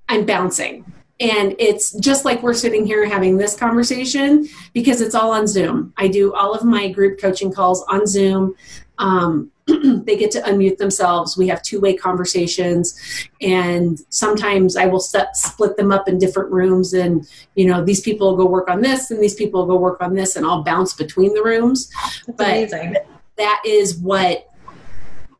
I'm 0.08 0.26
bouncing. 0.26 0.84
And 1.18 1.56
it's 1.58 1.92
just 1.92 2.24
like 2.24 2.42
we're 2.42 2.54
sitting 2.54 2.84
here 2.84 3.06
having 3.06 3.38
this 3.38 3.56
conversation 3.56 4.46
because 4.74 5.00
it's 5.00 5.14
all 5.14 5.32
on 5.32 5.46
Zoom. 5.46 5.94
I 5.96 6.08
do 6.08 6.34
all 6.34 6.52
of 6.52 6.64
my 6.64 6.90
group 6.90 7.18
coaching 7.18 7.52
calls 7.52 7.82
on 7.88 8.06
Zoom. 8.06 8.54
Um, 8.98 9.50
they 10.04 10.16
get 10.16 10.30
to 10.30 10.40
unmute 10.42 10.78
themselves. 10.78 11.36
We 11.36 11.48
have 11.48 11.60
two 11.62 11.80
way 11.80 11.94
conversations. 11.94 12.98
And 13.40 13.98
sometimes 14.10 14.76
I 14.76 14.86
will 14.86 15.00
set, 15.00 15.36
split 15.36 15.76
them 15.76 15.90
up 15.90 16.08
in 16.08 16.18
different 16.18 16.52
rooms. 16.52 16.92
And, 16.94 17.28
you 17.56 17.66
know, 17.66 17.84
these 17.84 18.00
people 18.00 18.30
will 18.30 18.44
go 18.44 18.50
work 18.50 18.68
on 18.68 18.80
this 18.80 19.10
and 19.10 19.20
these 19.20 19.34
people 19.34 19.60
will 19.66 19.74
go 19.76 19.80
work 19.80 20.00
on 20.00 20.14
this, 20.14 20.36
and 20.36 20.46
I'll 20.46 20.62
bounce 20.62 20.94
between 20.94 21.34
the 21.34 21.42
rooms 21.42 21.90
That's 22.26 22.36
But- 22.38 22.48
amazing. 22.48 22.96
that 23.36 23.62
is 23.66 23.96
what 23.96 24.48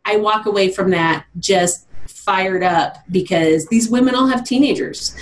I 0.05 0.17
walk 0.17 0.47
away 0.47 0.71
from 0.71 0.91
that 0.91 1.25
just 1.39 1.87
fired 2.07 2.63
up 2.63 2.99
because 3.11 3.67
these 3.67 3.89
women 3.89 4.15
all 4.15 4.27
have 4.27 4.45
teenagers 4.45 5.15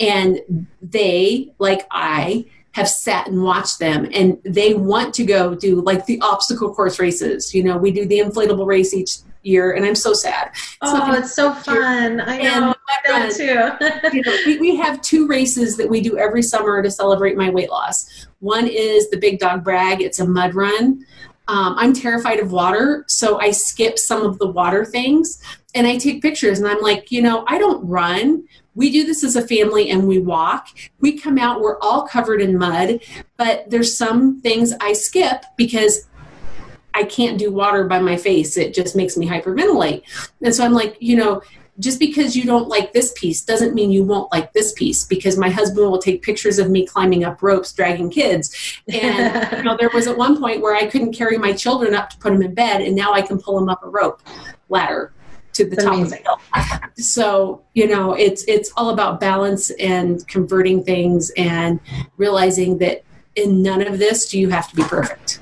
and 0.00 0.40
they, 0.82 1.52
like 1.58 1.86
I, 1.90 2.46
have 2.74 2.88
sat 2.88 3.28
and 3.28 3.42
watched 3.42 3.78
them 3.78 4.08
and 4.12 4.36
they 4.44 4.74
want 4.74 5.14
to 5.14 5.24
go 5.24 5.54
do 5.54 5.80
like 5.80 6.06
the 6.06 6.20
obstacle 6.20 6.74
course 6.74 6.98
races. 6.98 7.54
You 7.54 7.62
know, 7.62 7.76
we 7.76 7.90
do 7.90 8.04
the 8.04 8.18
inflatable 8.18 8.66
race 8.66 8.92
each 8.92 9.18
year, 9.42 9.72
and 9.72 9.84
I'm 9.84 9.94
so 9.94 10.12
sad. 10.12 10.50
oh, 10.82 11.12
it's 11.14 11.34
so 11.34 11.52
fun! 11.52 12.20
I 12.20 12.38
know 12.42 12.74
that 13.06 13.32
too. 13.32 14.12
you 14.16 14.22
know, 14.22 14.36
we, 14.46 14.58
we 14.58 14.76
have 14.76 15.00
two 15.02 15.26
races 15.26 15.76
that 15.76 15.88
we 15.88 16.00
do 16.00 16.18
every 16.18 16.42
summer 16.42 16.82
to 16.82 16.90
celebrate 16.90 17.36
my 17.36 17.48
weight 17.50 17.70
loss. 17.70 18.26
One 18.40 18.66
is 18.66 19.08
the 19.10 19.18
Big 19.18 19.38
Dog 19.38 19.62
Brag. 19.62 20.02
It's 20.02 20.18
a 20.18 20.26
mud 20.26 20.54
run. 20.54 21.04
Um, 21.46 21.74
I'm 21.76 21.92
terrified 21.92 22.40
of 22.40 22.52
water, 22.52 23.04
so 23.06 23.38
I 23.38 23.50
skip 23.50 23.98
some 23.98 24.24
of 24.24 24.38
the 24.38 24.46
water 24.46 24.84
things 24.84 25.42
and 25.74 25.86
I 25.86 25.98
take 25.98 26.22
pictures. 26.22 26.58
And 26.58 26.68
I'm 26.68 26.80
like, 26.80 27.10
you 27.10 27.20
know, 27.20 27.44
I 27.46 27.58
don't 27.58 27.86
run. 27.86 28.44
We 28.74 28.90
do 28.90 29.04
this 29.04 29.22
as 29.24 29.36
a 29.36 29.46
family 29.46 29.90
and 29.90 30.08
we 30.08 30.18
walk. 30.18 30.68
We 31.00 31.18
come 31.18 31.38
out, 31.38 31.60
we're 31.60 31.78
all 31.80 32.06
covered 32.06 32.40
in 32.40 32.58
mud, 32.58 33.00
but 33.36 33.70
there's 33.70 33.96
some 33.96 34.40
things 34.40 34.72
I 34.80 34.92
skip 34.92 35.44
because 35.56 36.06
I 36.94 37.04
can't 37.04 37.38
do 37.38 37.50
water 37.50 37.84
by 37.84 37.98
my 37.98 38.16
face. 38.16 38.56
It 38.56 38.72
just 38.72 38.94
makes 38.94 39.16
me 39.16 39.26
hyperventilate. 39.26 40.02
And 40.42 40.54
so 40.54 40.64
I'm 40.64 40.72
like, 40.72 40.96
you 41.00 41.16
know, 41.16 41.42
just 41.80 41.98
because 41.98 42.36
you 42.36 42.44
don't 42.44 42.68
like 42.68 42.92
this 42.92 43.12
piece 43.16 43.42
doesn't 43.42 43.74
mean 43.74 43.90
you 43.90 44.04
won't 44.04 44.30
like 44.32 44.52
this 44.52 44.72
piece 44.72 45.04
because 45.04 45.36
my 45.36 45.50
husband 45.50 45.90
will 45.90 45.98
take 45.98 46.22
pictures 46.22 46.58
of 46.58 46.70
me 46.70 46.86
climbing 46.86 47.24
up 47.24 47.42
ropes 47.42 47.72
dragging 47.72 48.10
kids 48.10 48.80
and 48.88 49.56
you 49.56 49.62
know 49.64 49.76
there 49.76 49.90
was 49.92 50.06
at 50.06 50.16
one 50.16 50.38
point 50.38 50.60
where 50.60 50.76
i 50.76 50.86
couldn't 50.86 51.12
carry 51.12 51.36
my 51.36 51.52
children 51.52 51.94
up 51.94 52.10
to 52.10 52.18
put 52.18 52.32
them 52.32 52.42
in 52.42 52.54
bed 52.54 52.80
and 52.80 52.94
now 52.94 53.12
i 53.12 53.20
can 53.20 53.40
pull 53.40 53.58
them 53.58 53.68
up 53.68 53.82
a 53.82 53.88
rope 53.88 54.22
ladder 54.68 55.12
to 55.54 55.64
the 55.64 55.76
That's 55.76 55.84
top 55.84 55.94
amazing. 55.94 56.22
of 56.26 56.40
the 56.54 56.60
hill 56.62 56.90
so 56.96 57.62
you 57.74 57.88
know 57.88 58.14
it's 58.14 58.44
it's 58.44 58.72
all 58.76 58.90
about 58.90 59.20
balance 59.20 59.70
and 59.70 60.26
converting 60.28 60.84
things 60.84 61.30
and 61.36 61.80
realizing 62.16 62.78
that 62.78 63.02
in 63.36 63.62
none 63.62 63.86
of 63.86 63.98
this 63.98 64.28
do 64.28 64.38
you 64.38 64.48
have 64.50 64.68
to 64.70 64.76
be 64.76 64.82
perfect 64.84 65.40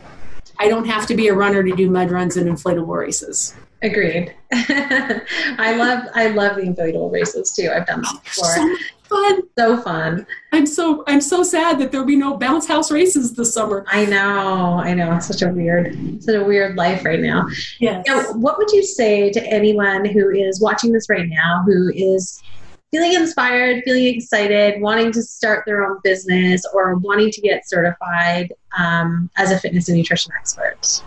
i 0.59 0.69
don't 0.69 0.87
have 0.87 1.07
to 1.07 1.15
be 1.15 1.29
a 1.29 1.35
runner 1.35 1.63
to 1.63 1.75
do 1.77 1.91
mud 1.91 2.11
runs 2.11 2.37
and 2.37 2.49
inflatable 2.49 2.97
races 2.97 3.55
Agreed. 3.83 4.33
I 4.53 5.75
love 5.77 6.05
I 6.15 6.29
love 6.29 6.55
the 6.55 6.63
inflatable 6.63 7.11
races 7.11 7.53
too. 7.53 7.69
I've 7.75 7.85
done 7.85 8.03
them 8.03 8.15
before. 8.23 8.45
so 8.45 8.77
fun 9.13 9.43
So 9.59 9.77
fun. 9.83 10.27
I'm 10.53 10.67
so 10.67 11.05
I'm 11.07 11.21
so 11.21 11.43
sad 11.43 11.79
that 11.79 11.93
there'll 11.93 12.07
be 12.07 12.17
no 12.17 12.37
bounce 12.37 12.67
house 12.67 12.91
races 12.91 13.35
this 13.35 13.53
summer. 13.55 13.85
I 13.89 14.07
know. 14.07 14.81
I 14.83 14.95
know. 14.95 15.15
It's 15.17 15.27
such 15.27 15.43
a 15.43 15.49
weird, 15.49 16.23
such 16.23 16.35
a 16.35 16.45
weird 16.45 16.77
life 16.77 17.05
right 17.05 17.21
now. 17.21 17.47
Yes. 17.79 18.05
Now, 18.07 18.33
what 18.33 18.59
would 18.59 18.71
you 18.71 18.83
say 18.83 19.31
to 19.31 19.43
anyone 19.47 20.05
who 20.05 20.31
is 20.31 20.61
watching 20.61 20.93
this 20.93 21.09
right 21.09 21.29
now, 21.29 21.63
who 21.67 21.91
is 21.95 22.43
feeling 22.91 23.15
inspired, 23.15 23.83
feeling 23.85 24.15
excited, 24.15 24.81
wanting 24.81 25.13
to 25.13 25.23
start 25.23 25.65
their 25.67 25.85
own 25.85 25.99
business, 26.05 26.63
or 26.75 26.97
wanting 26.97 27.31
to 27.31 27.41
get 27.41 27.69
certified 27.69 28.53
um, 28.79 29.31
as 29.39 29.51
a 29.51 29.59
fitness 29.59 29.89
and 29.89 29.97
nutrition 29.97 30.33
expert? 30.39 31.03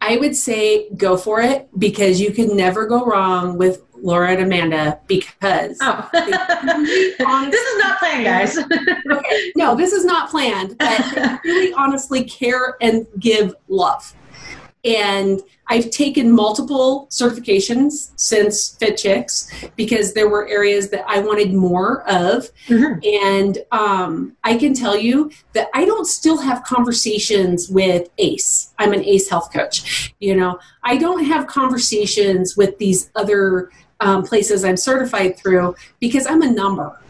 I 0.00 0.16
would 0.16 0.36
say 0.36 0.88
go 0.96 1.16
for 1.16 1.40
it 1.40 1.68
because 1.78 2.20
you 2.20 2.32
can 2.32 2.56
never 2.56 2.86
go 2.86 3.04
wrong 3.04 3.58
with 3.58 3.82
Laura 4.02 4.30
and 4.32 4.42
Amanda 4.42 4.98
because 5.06 5.78
Oh, 5.80 6.08
this 6.12 7.60
is 7.60 7.78
not 7.78 7.98
planned, 7.98 8.24
guys. 8.24 8.58
okay, 8.58 9.52
no, 9.56 9.74
this 9.74 9.92
is 9.92 10.04
not 10.04 10.30
planned, 10.30 10.76
but 10.78 11.40
really 11.44 11.72
honestly 11.74 12.24
care 12.24 12.76
and 12.80 13.06
give 13.18 13.54
love. 13.68 14.14
And 14.84 15.42
I've 15.66 15.90
taken 15.90 16.30
multiple 16.30 17.08
certifications 17.10 18.12
since 18.16 18.76
Fit 18.76 18.96
Chicks 18.96 19.50
because 19.76 20.14
there 20.14 20.28
were 20.28 20.46
areas 20.48 20.88
that 20.90 21.04
I 21.06 21.18
wanted 21.18 21.52
more 21.52 22.08
of. 22.08 22.48
Mhm. 22.68 23.04
And 23.22 23.58
um, 23.72 24.36
I 24.44 24.56
can 24.56 24.72
tell 24.72 24.96
you 24.96 25.30
that 25.52 25.68
I 25.74 25.84
don't 25.84 26.06
still 26.06 26.38
have 26.38 26.62
conversations 26.62 27.68
with 27.68 28.08
ACE. 28.18 28.72
I'm 28.78 28.92
an 28.92 29.04
ACE 29.04 29.28
health 29.28 29.52
coach. 29.52 30.14
You 30.20 30.36
know, 30.36 30.58
I 30.84 30.96
don't 30.96 31.24
have 31.24 31.48
conversations 31.48 32.56
with 32.56 32.78
these 32.78 33.10
other 33.16 33.70
um, 34.00 34.22
places 34.22 34.64
I'm 34.64 34.76
certified 34.76 35.36
through 35.38 35.74
because 36.00 36.26
I'm 36.26 36.42
a 36.42 36.50
number. 36.50 37.00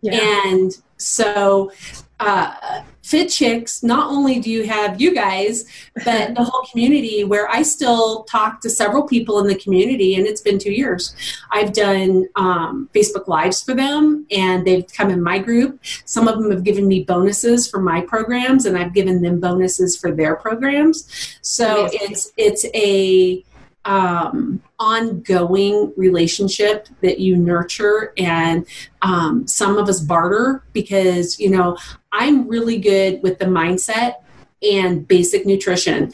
Yeah. 0.00 0.42
And 0.46 0.76
so, 0.96 1.72
uh, 2.20 2.82
Fit 3.08 3.30
Chicks, 3.30 3.82
not 3.82 4.10
only 4.10 4.38
do 4.38 4.50
you 4.50 4.66
have 4.66 5.00
you 5.00 5.14
guys, 5.14 5.64
but 6.04 6.34
the 6.34 6.44
whole 6.44 6.66
community 6.70 7.24
where 7.24 7.48
I 7.48 7.62
still 7.62 8.24
talk 8.24 8.60
to 8.60 8.68
several 8.68 9.04
people 9.04 9.38
in 9.38 9.46
the 9.46 9.54
community, 9.54 10.16
and 10.16 10.26
it's 10.26 10.42
been 10.42 10.58
two 10.58 10.72
years. 10.72 11.16
I've 11.50 11.72
done 11.72 12.26
um, 12.36 12.90
Facebook 12.94 13.26
Lives 13.26 13.62
for 13.62 13.72
them, 13.72 14.26
and 14.30 14.66
they've 14.66 14.86
come 14.92 15.08
in 15.08 15.22
my 15.22 15.38
group. 15.38 15.80
Some 16.04 16.28
of 16.28 16.38
them 16.38 16.50
have 16.50 16.64
given 16.64 16.86
me 16.86 17.02
bonuses 17.04 17.66
for 17.66 17.80
my 17.80 18.02
programs, 18.02 18.66
and 18.66 18.76
I've 18.76 18.92
given 18.92 19.22
them 19.22 19.40
bonuses 19.40 19.96
for 19.96 20.12
their 20.12 20.36
programs. 20.36 21.38
So 21.40 21.86
Amazing. 21.86 22.00
it's 22.02 22.32
it's 22.36 22.66
a 22.74 23.42
um, 23.84 24.62
ongoing 24.78 25.92
relationship 25.96 26.88
that 27.00 27.20
you 27.20 27.36
nurture 27.36 28.12
and 28.18 28.66
um, 29.02 29.46
some 29.46 29.76
of 29.78 29.88
us 29.88 30.00
barter 30.00 30.62
because 30.72 31.40
you 31.40 31.48
know 31.48 31.76
i'm 32.12 32.46
really 32.46 32.78
good 32.78 33.22
with 33.22 33.38
the 33.38 33.44
mindset 33.44 34.16
and 34.62 35.06
basic 35.06 35.46
nutrition. 35.46 36.12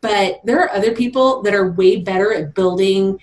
But 0.00 0.40
there 0.44 0.60
are 0.60 0.70
other 0.70 0.92
people 0.94 1.42
that 1.42 1.54
are 1.54 1.70
way 1.70 1.96
better 1.96 2.32
at 2.32 2.54
building 2.54 3.20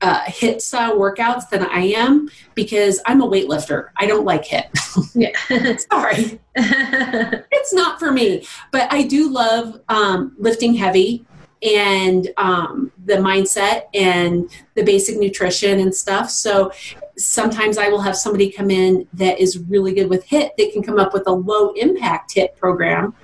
uh, 0.00 0.22
HIIT 0.22 0.60
style 0.60 0.98
workouts 0.98 1.48
than 1.50 1.64
i 1.66 1.80
am 1.80 2.28
because 2.56 3.00
i'm 3.06 3.20
a 3.20 3.26
weightlifter. 3.26 3.88
I 3.96 4.06
don't 4.06 4.24
like 4.24 4.44
HIIT. 4.44 5.10
Yeah. 5.14 5.76
sorry. 5.90 6.40
It's 7.50 7.72
not 7.72 7.98
for 8.00 8.10
me. 8.10 8.46
But 8.72 8.92
i 8.92 9.02
do 9.02 9.30
love 9.30 9.80
um, 9.88 10.34
lifting 10.38 10.74
heavy 10.74 11.24
and 11.62 12.28
um, 12.36 12.92
the 13.04 13.14
mindset 13.14 13.84
and 13.94 14.50
the 14.74 14.82
basic 14.82 15.18
nutrition 15.18 15.80
and 15.80 15.94
stuff. 15.94 16.30
So 16.30 16.72
sometimes 17.16 17.78
i 17.78 17.88
will 17.88 18.00
have 18.00 18.16
somebody 18.16 18.50
come 18.50 18.70
in 18.70 19.06
that 19.12 19.40
is 19.40 19.58
really 19.58 19.92
good 19.92 20.08
with 20.08 20.26
HIIT 20.28 20.50
that 20.56 20.72
can 20.72 20.82
come 20.82 20.98
up 20.98 21.12
with 21.12 21.26
a 21.26 21.32
low 21.32 21.72
impact 21.72 22.34
HIIT 22.34 22.56
program 22.56 23.14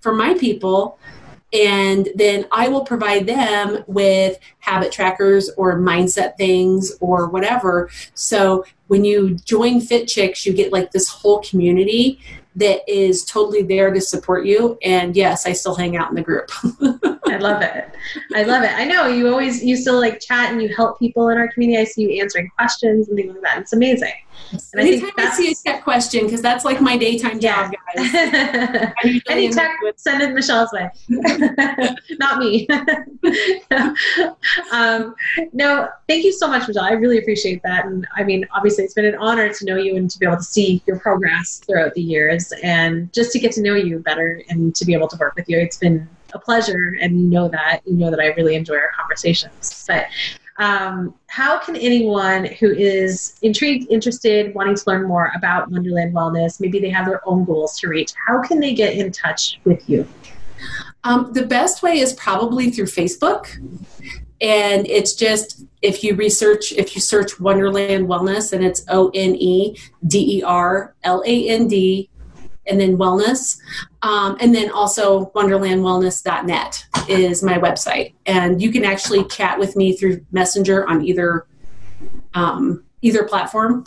for 0.00 0.14
my 0.14 0.34
people. 0.34 0.98
And 1.52 2.08
then 2.14 2.46
i 2.52 2.68
will 2.68 2.84
provide 2.84 3.26
them 3.26 3.84
with 3.86 4.38
habit 4.60 4.92
trackers 4.92 5.50
or 5.56 5.78
mindset 5.78 6.36
things 6.36 6.92
or 7.00 7.28
whatever. 7.28 7.90
So 8.14 8.64
when 8.86 9.04
you 9.04 9.34
join 9.34 9.80
fit 9.80 10.06
chicks 10.06 10.46
you 10.46 10.52
get 10.52 10.72
like 10.72 10.92
this 10.92 11.08
whole 11.08 11.40
community 11.40 12.20
that 12.54 12.80
is 12.86 13.24
totally 13.24 13.62
there 13.62 13.90
to 13.92 14.00
support 14.00 14.44
you 14.44 14.78
and 14.82 15.16
yes 15.16 15.46
i 15.46 15.52
still 15.52 15.74
hang 15.74 15.96
out 15.96 16.10
in 16.10 16.14
the 16.14 16.22
group 16.22 16.50
I 17.32 17.38
love 17.38 17.62
it. 17.62 17.88
I 18.34 18.42
love 18.42 18.62
it. 18.62 18.72
I 18.72 18.84
know 18.84 19.06
you 19.06 19.28
always 19.28 19.64
you 19.64 19.76
still 19.76 19.98
like 19.98 20.20
chat 20.20 20.52
and 20.52 20.62
you 20.62 20.68
help 20.74 20.98
people 20.98 21.30
in 21.30 21.38
our 21.38 21.48
community. 21.48 21.80
I 21.80 21.84
see 21.84 22.02
you 22.02 22.20
answering 22.22 22.50
questions 22.58 23.08
and 23.08 23.16
things 23.16 23.32
like 23.32 23.42
that. 23.42 23.58
It's 23.60 23.72
amazing. 23.72 24.12
And 24.72 24.80
I 24.80 24.84
think 24.84 25.02
anytime 25.02 25.26
i, 25.28 25.30
see 25.30 25.52
a 25.52 25.54
tech 25.54 25.84
question 25.84 26.24
because 26.24 26.42
that's 26.42 26.64
like 26.64 26.80
my 26.80 26.96
daytime 26.96 27.38
Yeah. 27.40 27.70
job 27.70 27.74
guys 27.96 28.92
Any 29.28 29.50
tech, 29.50 29.72
send 29.96 30.22
it 30.22 30.34
Michelle's 30.34 30.70
way. 30.72 30.90
Not 32.18 32.38
me. 32.38 32.66
um, 34.72 35.14
no, 35.52 35.88
thank 36.08 36.24
you 36.24 36.32
so 36.32 36.48
much, 36.48 36.66
Michelle. 36.68 36.84
I 36.84 36.92
really 36.92 37.18
appreciate 37.18 37.62
that. 37.62 37.86
And 37.86 38.06
I 38.16 38.24
mean, 38.24 38.46
obviously, 38.54 38.84
it's 38.84 38.94
been 38.94 39.04
an 39.04 39.16
honor 39.16 39.52
to 39.52 39.64
know 39.64 39.76
you 39.76 39.96
and 39.96 40.10
to 40.10 40.18
be 40.18 40.26
able 40.26 40.36
to 40.38 40.42
see 40.42 40.82
your 40.86 40.98
progress 40.98 41.62
throughout 41.66 41.94
the 41.94 42.02
years 42.02 42.41
and 42.62 43.12
just 43.12 43.32
to 43.32 43.38
get 43.38 43.52
to 43.52 43.62
know 43.62 43.74
you 43.74 43.98
better 43.98 44.42
and 44.48 44.74
to 44.74 44.84
be 44.84 44.94
able 44.94 45.08
to 45.08 45.16
work 45.18 45.34
with 45.36 45.48
you. 45.48 45.58
It's 45.58 45.76
been 45.76 46.08
a 46.32 46.38
pleasure. 46.38 46.96
And 47.00 47.20
you 47.20 47.28
know 47.28 47.48
that. 47.48 47.82
You 47.84 47.94
know 47.94 48.10
that 48.10 48.20
I 48.20 48.28
really 48.28 48.56
enjoy 48.56 48.76
our 48.76 48.90
conversations. 48.96 49.84
But 49.86 50.06
um, 50.58 51.14
how 51.28 51.58
can 51.58 51.76
anyone 51.76 52.44
who 52.44 52.70
is 52.72 53.38
intrigued, 53.42 53.90
interested, 53.90 54.54
wanting 54.54 54.76
to 54.76 54.82
learn 54.86 55.06
more 55.06 55.32
about 55.34 55.70
Onederland 55.70 56.12
Wellness, 56.12 56.60
maybe 56.60 56.78
they 56.78 56.90
have 56.90 57.06
their 57.06 57.26
own 57.28 57.44
goals 57.44 57.78
to 57.80 57.88
reach, 57.88 58.12
how 58.26 58.42
can 58.42 58.60
they 58.60 58.74
get 58.74 58.94
in 58.94 59.10
touch 59.12 59.60
with 59.64 59.88
you? 59.88 60.06
Um, 61.04 61.32
the 61.32 61.46
best 61.46 61.82
way 61.82 61.98
is 61.98 62.12
probably 62.12 62.70
through 62.70 62.86
Facebook. 62.86 63.48
And 64.40 64.88
it's 64.88 65.14
just 65.14 65.64
if 65.82 66.02
you 66.02 66.16
research, 66.16 66.72
if 66.72 66.94
you 66.94 67.00
search 67.00 67.32
Onederland 67.36 68.06
Wellness, 68.06 68.52
and 68.52 68.64
it's 68.64 68.84
O 68.88 69.10
N 69.14 69.36
E 69.36 69.78
D 70.06 70.38
E 70.38 70.42
R 70.42 70.94
L 71.04 71.22
A 71.24 71.48
N 71.48 71.68
D, 71.68 72.10
and 72.66 72.80
then 72.80 72.96
wellness. 72.96 73.58
Um, 74.02 74.36
and 74.40 74.54
then 74.54 74.70
also 74.70 75.26
onederlandwellness.net 75.34 76.86
is 77.08 77.42
my 77.42 77.58
website. 77.58 78.14
And 78.26 78.60
you 78.62 78.70
can 78.70 78.84
actually 78.84 79.24
chat 79.24 79.58
with 79.58 79.76
me 79.76 79.96
through 79.96 80.24
Messenger 80.32 80.88
on 80.88 81.04
either 81.04 81.46
um, 82.34 82.84
either 83.02 83.24
platform. 83.24 83.84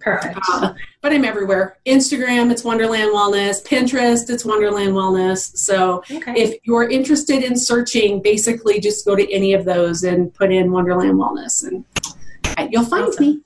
Perfect. 0.00 0.38
Uh, 0.48 0.72
but 1.02 1.12
I'm 1.12 1.24
everywhere. 1.24 1.76
Instagram, 1.86 2.50
it's 2.52 2.62
Onederland 2.62 3.12
Wellness. 3.12 3.66
Pinterest, 3.66 4.30
it's 4.30 4.44
Onederland 4.44 4.92
Wellness. 4.92 5.56
So 5.56 6.02
Okay. 6.10 6.34
if 6.36 6.58
you're 6.64 6.88
interested 6.88 7.42
in 7.42 7.56
searching, 7.56 8.22
basically 8.22 8.78
just 8.78 9.04
go 9.04 9.16
to 9.16 9.30
any 9.32 9.54
of 9.54 9.64
those 9.64 10.04
and 10.04 10.32
put 10.32 10.52
in 10.52 10.68
Onederland 10.68 11.14
Wellness, 11.16 11.66
and 11.66 11.84
uh, 12.56 12.68
you'll 12.70 12.84
find 12.84 13.08
Awesome. 13.08 13.24
me. 13.24 13.40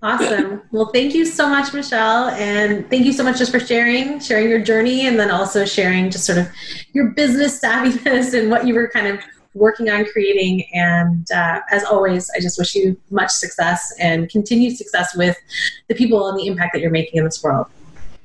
Awesome. 0.00 0.62
Well, 0.70 0.86
thank 0.86 1.14
you 1.14 1.24
so 1.24 1.48
much, 1.48 1.74
Michelle. 1.74 2.28
And 2.28 2.88
thank 2.88 3.04
you 3.04 3.12
so 3.12 3.24
much 3.24 3.38
just 3.38 3.50
for 3.50 3.58
sharing, 3.58 4.20
sharing 4.20 4.48
your 4.48 4.60
journey 4.60 5.08
and 5.08 5.18
then 5.18 5.30
also 5.30 5.64
sharing 5.64 6.10
just 6.10 6.24
sort 6.24 6.38
of 6.38 6.48
your 6.92 7.10
business 7.10 7.60
savviness 7.60 8.38
and 8.38 8.50
what 8.50 8.66
you 8.66 8.74
were 8.74 8.88
kind 8.88 9.08
of 9.08 9.20
working 9.54 9.90
on 9.90 10.04
creating. 10.04 10.64
And 10.72 11.28
uh, 11.32 11.62
as 11.70 11.84
always, 11.84 12.30
I 12.36 12.40
just 12.40 12.58
wish 12.58 12.76
you 12.76 12.96
much 13.10 13.30
success 13.30 13.92
and 13.98 14.30
continued 14.30 14.76
success 14.76 15.16
with 15.16 15.36
the 15.88 15.96
people 15.96 16.28
and 16.28 16.38
the 16.38 16.46
impact 16.46 16.74
that 16.74 16.80
you're 16.80 16.92
making 16.92 17.18
in 17.18 17.24
this 17.24 17.42
world. 17.42 17.66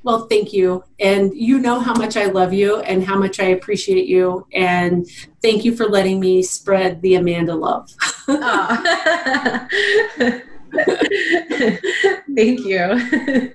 Well, 0.03 0.27
thank 0.27 0.53
you. 0.53 0.83
And 0.99 1.33
you 1.33 1.57
know 1.57 1.79
how 1.79 1.93
much 1.93 2.17
I 2.17 2.25
love 2.25 2.53
you 2.53 2.81
and 2.81 3.03
how 3.03 3.17
much 3.17 3.39
I 3.39 3.45
appreciate 3.45 4.05
you. 4.05 4.45
And 4.53 5.07
thank 5.41 5.65
you 5.65 5.75
for 5.75 5.85
letting 5.85 6.19
me 6.19 6.43
spread 6.43 7.01
the 7.01 7.15
Amanda 7.15 7.55
love. 7.55 7.89
thank 12.35 12.65
you. 12.65 13.53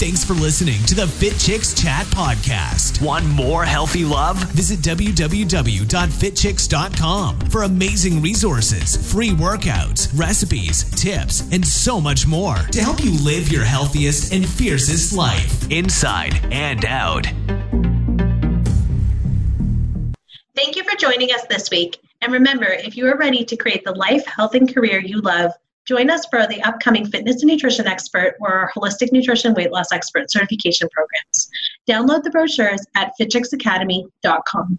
Thanks 0.00 0.24
for 0.24 0.32
listening 0.32 0.82
to 0.84 0.94
the 0.94 1.06
Fit 1.06 1.38
Chicks 1.38 1.74
Chat 1.74 2.06
Podcast. 2.06 3.04
Want 3.04 3.26
more 3.26 3.66
healthy 3.66 4.02
love? 4.02 4.38
Visit 4.52 4.80
www.fitchicks.com 4.80 7.40
for 7.50 7.64
amazing 7.64 8.22
resources, 8.22 9.12
free 9.12 9.28
workouts, 9.28 10.08
recipes, 10.18 10.84
tips, 10.92 11.42
and 11.52 11.66
so 11.66 12.00
much 12.00 12.26
more 12.26 12.56
to 12.56 12.80
help 12.80 13.04
you 13.04 13.12
live 13.22 13.52
your 13.52 13.64
healthiest 13.64 14.32
and 14.32 14.48
fiercest 14.48 15.12
life, 15.12 15.70
inside 15.70 16.32
and 16.50 16.86
out. 16.86 17.26
Thank 20.56 20.76
you 20.76 20.84
for 20.84 20.96
joining 20.96 21.30
us 21.32 21.44
this 21.50 21.70
week. 21.70 21.98
And 22.22 22.32
remember, 22.32 22.66
if 22.66 22.96
you 22.96 23.06
are 23.06 23.18
ready 23.18 23.44
to 23.44 23.56
create 23.56 23.84
the 23.84 23.92
life, 23.92 24.24
health, 24.24 24.54
and 24.54 24.72
career 24.72 25.00
you 25.00 25.20
love, 25.20 25.52
Join 25.86 26.10
us 26.10 26.24
for 26.26 26.46
the 26.46 26.62
upcoming 26.62 27.06
Fitness 27.06 27.42
and 27.42 27.50
Nutrition 27.50 27.86
Expert 27.86 28.36
or 28.40 28.52
our 28.52 28.72
Holistic 28.76 29.12
Nutrition 29.12 29.54
Weight 29.54 29.72
Loss 29.72 29.92
Expert 29.92 30.30
certification 30.30 30.88
programs. 30.92 31.48
Download 31.88 32.22
the 32.22 32.30
brochures 32.30 32.84
at 32.96 33.12
fitchicksacademy.com. 33.20 34.78